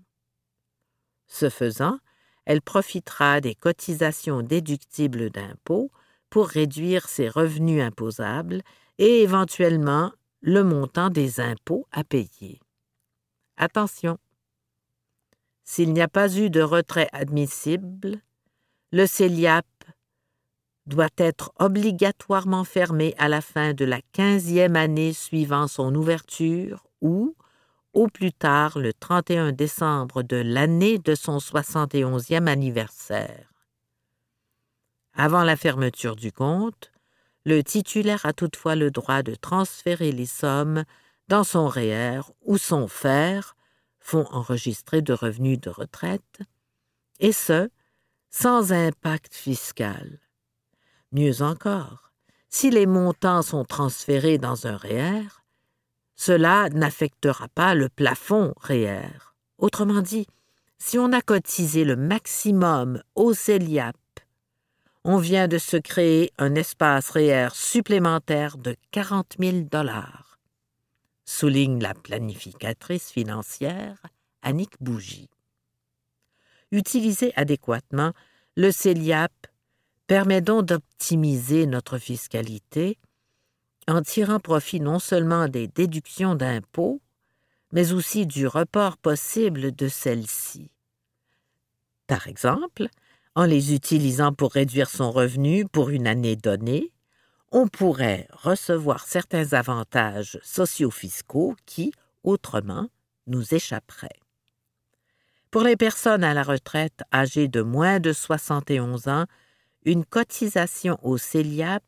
Ce 1.27 1.49
faisant, 1.49 1.99
elle 2.45 2.63
profitera 2.63 3.41
des 3.41 3.55
cotisations 3.55 4.43
déductibles 4.43 5.31
d'impôts 5.31 5.91
pour 6.29 6.49
réduire 6.49 7.09
ses 7.09 7.29
revenus 7.29 7.83
imposables 7.83 8.63
et 8.99 9.23
éventuellement 9.23 10.13
le 10.43 10.65
montant 10.65 11.11
des 11.11 11.41
impôts 11.41 11.87
à 11.93 12.05
payer. 12.05 12.61
Attention. 13.57 14.19
S'il 15.65 15.93
n'y 15.93 16.03
a 16.03 16.09
pas 16.09 16.35
eu 16.35 16.51
de 16.51 16.63
retrait 16.63 17.09
admissible, 17.13 18.21
le 18.91 19.07
CELIAP 19.07 19.67
doit 20.87 21.09
être 21.17 21.53
obligatoirement 21.59 22.65
fermé 22.65 23.15
à 23.19 23.29
la 23.29 23.41
fin 23.41 23.75
de 23.75 23.85
la 23.85 24.01
quinzième 24.13 24.77
année 24.77 25.13
suivant 25.13 25.69
son 25.69 25.95
ouverture 25.95 26.87
ou, 27.01 27.37
au 27.93 28.07
plus 28.09 28.33
tard 28.33 28.79
le 28.79 28.93
31 28.93 29.53
décembre 29.53 30.23
de 30.23 30.37
l'année 30.37 30.99
de 30.99 31.15
son 31.15 31.39
71e 31.39 32.47
anniversaire. 32.47 33.53
Avant 35.15 35.43
la 35.43 35.57
fermeture 35.57 36.17
du 36.17 36.33
compte, 36.33 36.93
le 37.45 37.63
titulaire 37.63 38.27
a 38.27 38.33
toutefois 38.33 38.77
le 38.77 38.91
droit 38.91 39.23
de 39.23 39.35
transférer 39.35 40.13
les 40.13 40.27
sommes 40.27 40.85
dans 41.29 41.45
son 41.45 41.69
REER 41.69 42.21
ou 42.43 42.59
son 42.59 42.89
FER, 42.89 43.41
Fonds 43.99 44.27
enregistré 44.31 45.03
de 45.03 45.13
revenus 45.13 45.61
de 45.61 45.69
retraite, 45.71 46.41
et 47.19 47.33
ce, 47.33 47.71
sans 48.31 48.73
impact 48.73 49.35
fiscal. 49.35 50.19
Mieux 51.13 51.43
encore, 51.43 52.13
si 52.49 52.71
les 52.71 52.87
montants 52.87 53.43
sont 53.43 53.65
transférés 53.65 54.39
dans 54.39 54.67
un 54.67 54.77
REER, 54.77 55.25
cela 56.15 56.69
n'affectera 56.69 57.49
pas 57.49 57.75
le 57.75 57.89
plafond 57.89 58.55
REER. 58.61 59.35
Autrement 59.59 60.03
dit, 60.03 60.27
si 60.79 60.99
on 60.99 61.13
a 61.13 61.21
cotisé 61.21 61.85
le 61.85 61.97
maximum 61.97 63.03
au 63.15 63.35
CELIAP, 63.35 63.97
on 65.05 65.19
vient 65.19 65.49
de 65.49 65.59
se 65.59 65.77
créer 65.77 66.33
un 66.39 66.55
espace 66.55 67.11
REER 67.11 67.49
supplémentaire 67.55 68.57
de 68.57 68.77
40 68.93 69.37
000 69.41 69.61
dollars, 69.63 70.39
souligne 71.25 71.83
la 71.83 71.95
planificatrice 71.95 73.11
financière 73.11 73.97
Annick 74.43 74.75
Bougie. 74.81 75.31
Utilisé 76.71 77.33
adéquatement, 77.35 78.13
le 78.57 78.71
CELIAP 78.71 79.33
permet 80.11 80.41
donc 80.41 80.67
d'optimiser 80.67 81.67
notre 81.67 81.99
fiscalité 81.99 82.99
en 83.87 84.03
tirant 84.03 84.41
profit 84.41 84.81
non 84.81 84.99
seulement 84.99 85.47
des 85.47 85.69
déductions 85.69 86.35
d'impôts, 86.35 87.01
mais 87.71 87.93
aussi 87.93 88.27
du 88.27 88.49
report 88.49 88.97
possible 88.97 89.71
de 89.71 89.87
celles-ci. 89.87 90.69
Par 92.09 92.27
exemple, 92.27 92.89
en 93.37 93.45
les 93.45 93.73
utilisant 93.73 94.33
pour 94.33 94.51
réduire 94.51 94.91
son 94.91 95.13
revenu 95.13 95.65
pour 95.65 95.91
une 95.91 96.09
année 96.09 96.35
donnée, 96.35 96.91
on 97.53 97.69
pourrait 97.69 98.27
recevoir 98.33 99.07
certains 99.07 99.53
avantages 99.53 100.41
socio-fiscaux 100.43 101.55
qui, 101.67 101.93
autrement, 102.25 102.89
nous 103.29 103.55
échapperaient. 103.55 104.19
Pour 105.53 105.63
les 105.63 105.77
personnes 105.77 106.25
à 106.25 106.35
la 106.35 106.43
retraite 106.43 107.01
âgées 107.15 107.47
de 107.47 107.63
moins 107.63 108.01
de 108.01 108.13
71 108.13 109.07
ans, 109.07 109.27
une 109.85 110.05
cotisation 110.05 110.99
au 111.03 111.17
CELIAP 111.17 111.85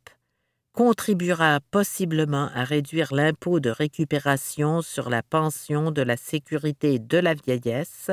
contribuera 0.72 1.60
possiblement 1.70 2.48
à 2.54 2.64
réduire 2.64 3.14
l'impôt 3.14 3.60
de 3.60 3.70
récupération 3.70 4.80
sur 4.80 5.10
la 5.10 5.22
pension 5.22 5.90
de 5.90 6.00
la 6.00 6.16
sécurité 6.16 6.98
de 6.98 7.18
la 7.18 7.34
vieillesse, 7.34 8.10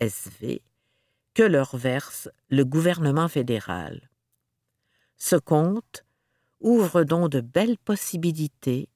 SV, 0.00 0.62
que 1.34 1.42
leur 1.42 1.76
verse 1.76 2.30
le 2.48 2.64
gouvernement 2.64 3.28
fédéral. 3.28 4.08
Ce 5.16 5.36
compte 5.36 6.04
ouvre 6.60 7.04
donc 7.04 7.30
de 7.30 7.42
belles 7.42 7.78
possibilités 7.78 8.88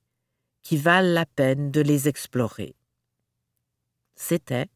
qui 0.62 0.78
valent 0.78 1.12
la 1.12 1.26
peine 1.26 1.70
de 1.70 1.82
les 1.82 2.08
explorer. 2.08 2.74
C'était 4.14 4.68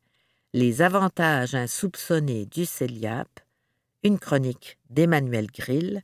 Les 0.53 0.83
avantages 0.83 1.55
insoupçonnés 1.55 2.47
du 2.47 2.67
CELIAP, 2.67 3.29
une 4.03 4.19
chronique 4.19 4.79
d'Emmanuel 4.91 5.49
Grill, 5.49 6.03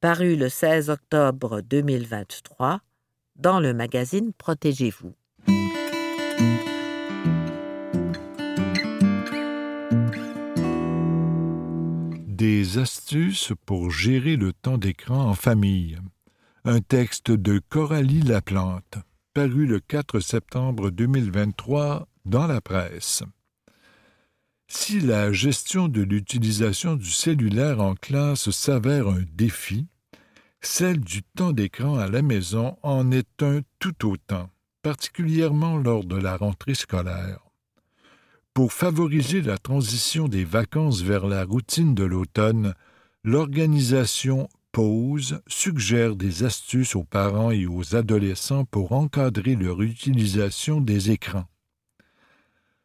paru 0.00 0.36
le 0.36 0.48
16 0.48 0.90
octobre 0.90 1.60
2023 1.62 2.80
dans 3.36 3.60
le 3.60 3.72
magazine 3.72 4.32
Protégez-vous. 4.36 5.14
Des 12.26 12.78
astuces 12.78 13.52
pour 13.66 13.90
gérer 13.90 14.36
le 14.36 14.52
temps 14.52 14.78
d'écran 14.78 15.28
en 15.28 15.34
famille. 15.34 15.98
Un 16.64 16.80
texte 16.80 17.30
de 17.30 17.60
Coralie 17.68 18.22
Laplante, 18.22 18.98
paru 19.34 19.66
le 19.66 19.80
4 19.80 20.20
septembre 20.20 20.90
2023 20.90 22.06
dans 22.24 22.46
la 22.46 22.60
presse. 22.60 23.22
Si 24.72 25.00
la 25.00 25.32
gestion 25.32 25.88
de 25.88 26.00
l'utilisation 26.00 26.94
du 26.94 27.10
cellulaire 27.10 27.80
en 27.80 27.96
classe 27.96 28.50
s'avère 28.50 29.08
un 29.08 29.24
défi, 29.34 29.88
celle 30.60 31.00
du 31.00 31.24
temps 31.24 31.50
d'écran 31.50 31.98
à 31.98 32.06
la 32.06 32.22
maison 32.22 32.78
en 32.84 33.10
est 33.10 33.42
un 33.42 33.62
tout 33.80 34.06
autant, 34.06 34.48
particulièrement 34.82 35.76
lors 35.76 36.04
de 36.04 36.14
la 36.14 36.36
rentrée 36.36 36.76
scolaire. 36.76 37.40
Pour 38.54 38.72
favoriser 38.72 39.42
la 39.42 39.58
transition 39.58 40.28
des 40.28 40.44
vacances 40.44 41.02
vers 41.02 41.26
la 41.26 41.44
routine 41.44 41.96
de 41.96 42.04
l'automne, 42.04 42.74
l'organisation 43.24 44.48
Pause 44.70 45.42
suggère 45.48 46.14
des 46.14 46.44
astuces 46.44 46.94
aux 46.94 47.02
parents 47.02 47.50
et 47.50 47.66
aux 47.66 47.96
adolescents 47.96 48.66
pour 48.66 48.92
encadrer 48.92 49.56
leur 49.56 49.82
utilisation 49.82 50.80
des 50.80 51.10
écrans. 51.10 51.46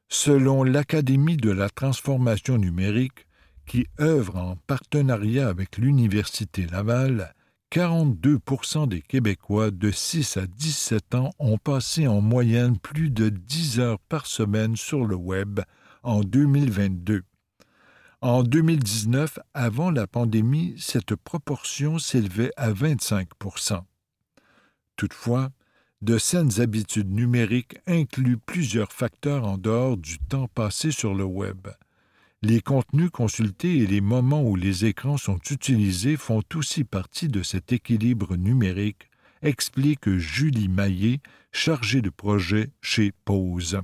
Selon 0.10 0.64
l'Académie 0.64 1.38
de 1.38 1.52
la 1.52 1.70
transformation 1.70 2.58
numérique, 2.58 3.28
qui 3.66 3.88
œuvre 4.00 4.38
en 4.38 4.56
partenariat 4.68 5.48
avec 5.48 5.78
l'Université 5.78 6.68
Laval, 6.68 7.34
42 7.72 8.40
des 8.88 9.02
Québécois 9.02 9.72
de 9.72 9.92
6 9.92 10.38
à 10.38 10.48
17 10.48 11.16
ans 11.16 11.32
ont 11.40 11.58
passé 11.58 12.08
en 12.08 12.22
moyenne 12.22 12.78
plus 12.78 13.10
de 13.10 13.30
10 13.30 13.80
heures 13.80 14.00
par 14.00 14.28
semaine 14.28 14.76
sur 14.76 15.04
le 15.04 15.16
web 15.16 15.60
en 16.04 16.22
2022. 16.22 17.24
En 18.22 18.44
2019, 18.44 19.40
avant 19.54 19.92
la 19.92 20.08
pandémie, 20.08 20.76
cette 20.78 21.16
proportion 21.16 22.00
s'élevait 22.00 22.52
à 22.56 22.72
25% 22.72 23.82
Toutefois, 24.96 25.50
de 26.06 26.20
saines 26.20 26.62
habitudes 26.62 27.12
numériques 27.12 27.80
incluent 27.88 28.38
plusieurs 28.38 28.92
facteurs 28.92 29.44
en 29.44 29.58
dehors 29.58 29.98
du 29.98 30.20
temps 30.20 30.48
passé 30.48 30.92
sur 30.92 31.16
le 31.16 31.24
web. 31.24 31.68
Les 32.44 32.62
contenus 32.62 33.10
consultés 33.10 33.78
et 33.78 33.88
les 33.88 34.02
moments 34.02 34.44
où 34.44 34.56
les 34.56 34.86
écrans 34.86 35.18
sont 35.18 35.40
utilisés 35.50 36.16
font 36.16 36.44
aussi 36.54 36.84
partie 36.84 37.28
de 37.28 37.42
cet 37.42 37.74
équilibre 37.74 38.36
numérique, 38.36 39.10
explique 39.42 40.08
Julie 40.18 40.70
Maillet, 40.70 41.22
chargée 41.52 42.04
de 42.04 42.12
projet 42.12 42.70
chez 42.82 43.12
Pause. 43.26 43.82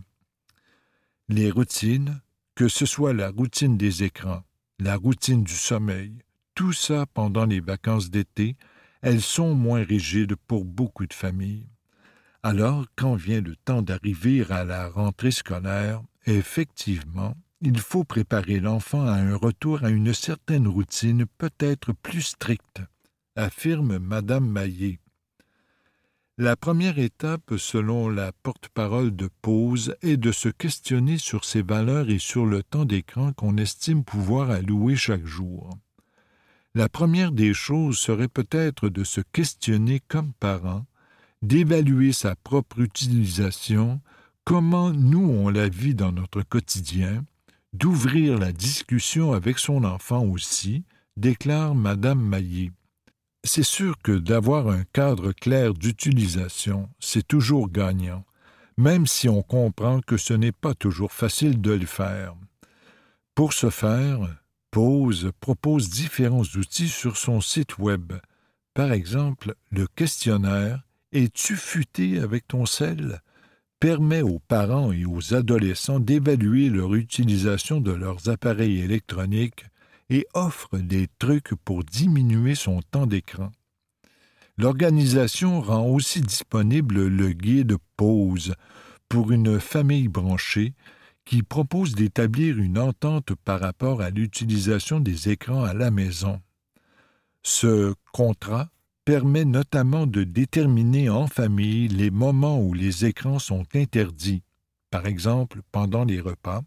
Les 1.27 1.49
routines, 1.49 2.21
que 2.53 2.67
ce 2.67 2.85
soit 2.85 3.13
la 3.13 3.31
routine 3.31 3.77
des 3.77 4.03
écrans, 4.03 4.43
la 4.77 4.95
routine 4.95 5.43
du 5.43 5.55
sommeil, 5.55 6.19
tout 6.53 6.71
ça 6.71 7.07
pendant 7.15 7.45
les 7.45 7.61
vacances 7.61 8.11
d'été, 8.11 8.57
elles 9.01 9.23
sont 9.23 9.55
moins 9.55 9.83
rigides 9.83 10.35
pour 10.35 10.65
beaucoup 10.65 11.07
de 11.07 11.15
familles. 11.15 11.65
Alors, 12.43 12.85
quand 12.95 13.15
vient 13.15 13.41
le 13.41 13.55
temps 13.55 13.83
d'arriver 13.83 14.43
à 14.49 14.63
la 14.63 14.89
rentrée 14.89 15.31
scolaire, 15.31 16.01
effectivement, 16.25 17.35
il 17.61 17.79
faut 17.79 18.03
préparer 18.03 18.59
l'enfant 18.59 19.05
à 19.05 19.13
un 19.13 19.35
retour 19.35 19.83
à 19.83 19.89
une 19.89 20.13
certaine 20.13 20.67
routine 20.67 21.27
peut-être 21.37 21.93
plus 21.93 22.23
stricte, 22.23 22.81
affirme 23.35 23.99
Madame 23.99 24.49
Maillet. 24.49 24.99
La 26.39 26.55
première 26.55 26.97
étape, 26.97 27.53
selon 27.57 28.09
la 28.09 28.31
porte-parole 28.31 29.15
de 29.15 29.29
Pause, 29.43 29.95
est 30.01 30.17
de 30.17 30.31
se 30.31 30.49
questionner 30.49 31.19
sur 31.19 31.45
ses 31.45 31.61
valeurs 31.61 32.09
et 32.09 32.17
sur 32.17 32.47
le 32.47 32.63
temps 32.63 32.85
d'écran 32.85 33.33
qu'on 33.33 33.57
estime 33.57 34.03
pouvoir 34.03 34.49
allouer 34.49 34.95
chaque 34.95 35.27
jour. 35.27 35.77
La 36.73 36.89
première 36.89 37.31
des 37.31 37.53
choses 37.53 37.99
serait 37.99 38.29
peut-être 38.29 38.89
de 38.89 39.03
se 39.03 39.21
questionner 39.21 39.99
comme 40.07 40.33
parent, 40.33 40.87
d'évaluer 41.41 42.13
sa 42.13 42.35
propre 42.35 42.79
utilisation, 42.79 44.01
comment 44.43 44.91
nous 44.91 45.29
on 45.29 45.49
la 45.49 45.69
vit 45.69 45.95
dans 45.95 46.11
notre 46.11 46.41
quotidien, 46.41 47.23
d'ouvrir 47.73 48.37
la 48.37 48.51
discussion 48.51 49.33
avec 49.33 49.59
son 49.59 49.83
enfant 49.83 50.23
aussi, 50.25 50.83
déclare 51.17 51.75
Madame 51.75 52.21
Maillet. 52.21 52.71
C'est 53.43 53.63
sûr 53.63 53.95
que 54.03 54.11
d'avoir 54.11 54.67
un 54.67 54.83
cadre 54.93 55.31
clair 55.31 55.73
d'utilisation, 55.73 56.89
c'est 56.99 57.27
toujours 57.27 57.69
gagnant, 57.69 58.23
même 58.77 59.07
si 59.07 59.29
on 59.29 59.41
comprend 59.41 60.01
que 60.01 60.17
ce 60.17 60.33
n'est 60.33 60.51
pas 60.51 60.75
toujours 60.75 61.11
facile 61.11 61.59
de 61.59 61.71
le 61.71 61.85
faire. 61.85 62.35
Pour 63.33 63.53
ce 63.53 63.69
faire, 63.69 64.19
Pose 64.71 65.31
propose 65.41 65.89
différents 65.89 66.45
outils 66.55 66.87
sur 66.87 67.17
son 67.17 67.41
site 67.41 67.77
Web. 67.77 68.13
Par 68.73 68.93
exemple, 68.93 69.55
le 69.69 69.85
questionnaire 69.85 70.81
Es-tu 71.13 71.57
futé 71.57 72.19
avec 72.19 72.47
ton 72.47 72.65
sel? 72.65 73.21
Permet 73.81 74.21
aux 74.21 74.39
parents 74.39 74.93
et 74.93 75.03
aux 75.05 75.33
adolescents 75.33 75.99
d'évaluer 75.99 76.69
leur 76.69 76.95
utilisation 76.95 77.81
de 77.81 77.91
leurs 77.91 78.29
appareils 78.29 78.79
électroniques 78.79 79.65
et 80.09 80.25
offre 80.33 80.77
des 80.77 81.09
trucs 81.19 81.53
pour 81.65 81.83
diminuer 81.83 82.55
son 82.55 82.81
temps 82.81 83.07
d'écran. 83.07 83.51
L'organisation 84.57 85.59
rend 85.59 85.85
aussi 85.85 86.21
disponible 86.21 87.07
le 87.07 87.31
guide 87.33 87.75
Pause 87.97 88.55
pour 89.09 89.33
une 89.33 89.59
famille 89.59 90.07
branchée 90.07 90.75
qui 91.25 91.43
propose 91.43 91.93
d'établir 91.93 92.57
une 92.57 92.79
entente 92.79 93.33
par 93.43 93.59
rapport 93.59 94.01
à 94.01 94.11
l'utilisation 94.11 95.01
des 95.01 95.27
écrans 95.29 95.63
à 95.63 95.73
la 95.73 95.91
maison. 95.91 96.41
Ce 97.43 97.93
contrat 98.13 98.69
permet 99.11 99.43
notamment 99.43 100.07
de 100.07 100.23
déterminer 100.23 101.09
en 101.09 101.27
famille 101.27 101.89
les 101.89 102.09
moments 102.09 102.61
où 102.61 102.73
les 102.73 103.03
écrans 103.03 103.39
sont 103.39 103.65
interdits, 103.75 104.41
par 104.89 105.05
exemple 105.05 105.59
pendant 105.73 106.05
les 106.05 106.21
repas, 106.21 106.61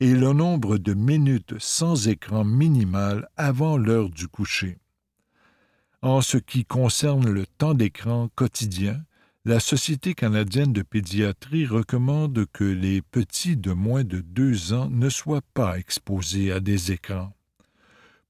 et 0.00 0.12
le 0.12 0.32
nombre 0.32 0.76
de 0.76 0.92
minutes 0.92 1.54
sans 1.60 2.08
écran 2.08 2.42
minimal 2.42 3.28
avant 3.36 3.76
l'heure 3.76 4.10
du 4.10 4.26
coucher. 4.26 4.78
En 6.02 6.20
ce 6.20 6.36
qui 6.36 6.64
concerne 6.64 7.30
le 7.30 7.46
temps 7.46 7.74
d'écran 7.74 8.28
quotidien, 8.34 9.00
la 9.44 9.60
Société 9.60 10.14
canadienne 10.14 10.72
de 10.72 10.82
pédiatrie 10.82 11.64
recommande 11.64 12.44
que 12.52 12.64
les 12.64 13.02
petits 13.02 13.56
de 13.56 13.70
moins 13.70 14.02
de 14.02 14.18
deux 14.18 14.72
ans 14.72 14.90
ne 14.90 15.08
soient 15.08 15.46
pas 15.54 15.78
exposés 15.78 16.50
à 16.50 16.58
des 16.58 16.90
écrans. 16.90 17.37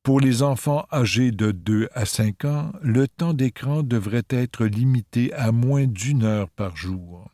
Pour 0.03 0.21
les 0.21 0.43
enfants 0.43 0.87
âgés 0.93 1.33
de 1.33 1.51
2 1.51 1.89
à 1.93 2.07
5 2.07 2.45
ans, 2.45 2.73
le 2.83 3.07
temps 3.09 3.35
d'écran 3.35 3.83
devrait 3.83 4.23
être 4.31 4.65
limité 4.65 5.33
à 5.35 5.53
moins 5.53 5.87
d'une 5.87 6.25
heure 6.25 6.49
par 6.51 6.77
jour. 6.77 7.31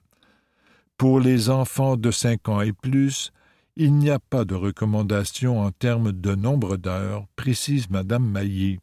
Pour 0.97 1.21
les 1.21 1.51
enfants 1.51 1.97
de 1.97 2.11
5 2.11 2.49
ans 2.49 2.61
et 2.61 2.73
plus, 2.73 3.33
il 3.77 3.95
n'y 3.95 4.11
a 4.11 4.19
pas 4.19 4.45
de 4.45 4.55
recommandation 4.55 5.61
en 5.61 5.71
termes 5.73 6.13
de 6.13 6.35
nombre 6.35 6.77
d'heures, 6.77 7.27
précise 7.37 7.91
Madame 7.91 8.29
Maillet. 8.29 8.79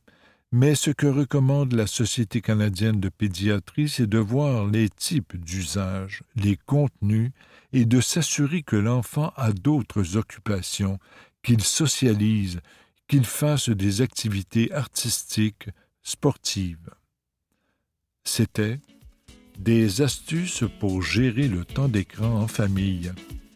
Mais 0.52 0.76
ce 0.76 0.91
que 0.91 1.08
recommande 1.08 1.72
la 1.72 1.88
Société 1.88 2.41
canadienne 2.41 3.00
de 3.00 3.08
pédiatrie, 3.08 3.88
c'est 3.88 4.08
de 4.08 4.17
voir 4.17 4.67
les 4.67 4.89
types 4.89 5.38
d'usage, 5.38 6.24
les 6.36 6.58
contenus, 6.65 7.32
et 7.72 7.86
de 7.86 8.02
s'assurer 8.02 8.62
que 8.62 8.76
l'enfant 8.76 9.32
a 9.38 9.54
d'autres 9.54 10.17
occupations, 10.17 11.00
qu'il 11.41 11.63
socialise, 11.63 12.60
qu'il 13.12 13.26
fasse 13.26 13.67
des 13.67 14.00
activités 14.00 14.71
artistiques, 14.71 15.67
sportives. 16.02 16.91
C'était 18.24 18.80
Des 19.60 20.02
astuces 20.02 20.63
pour 20.80 21.02
gérer 21.02 21.50
le 21.50 21.65
temps 21.65 21.89
d'écran 21.89 22.41
en 22.41 22.47
famille 22.47 23.12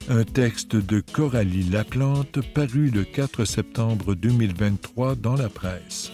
un 0.07 0.23
texte 0.23 0.75
de 0.75 0.99
Coralie 0.99 1.63
Laplante 1.63 2.39
paru 2.53 2.91
le 2.91 3.05
4 3.05 3.43
septembre 3.45 4.13
2023 4.13 5.15
dans 5.15 5.35
la 5.35 5.49
presse. 5.49 6.11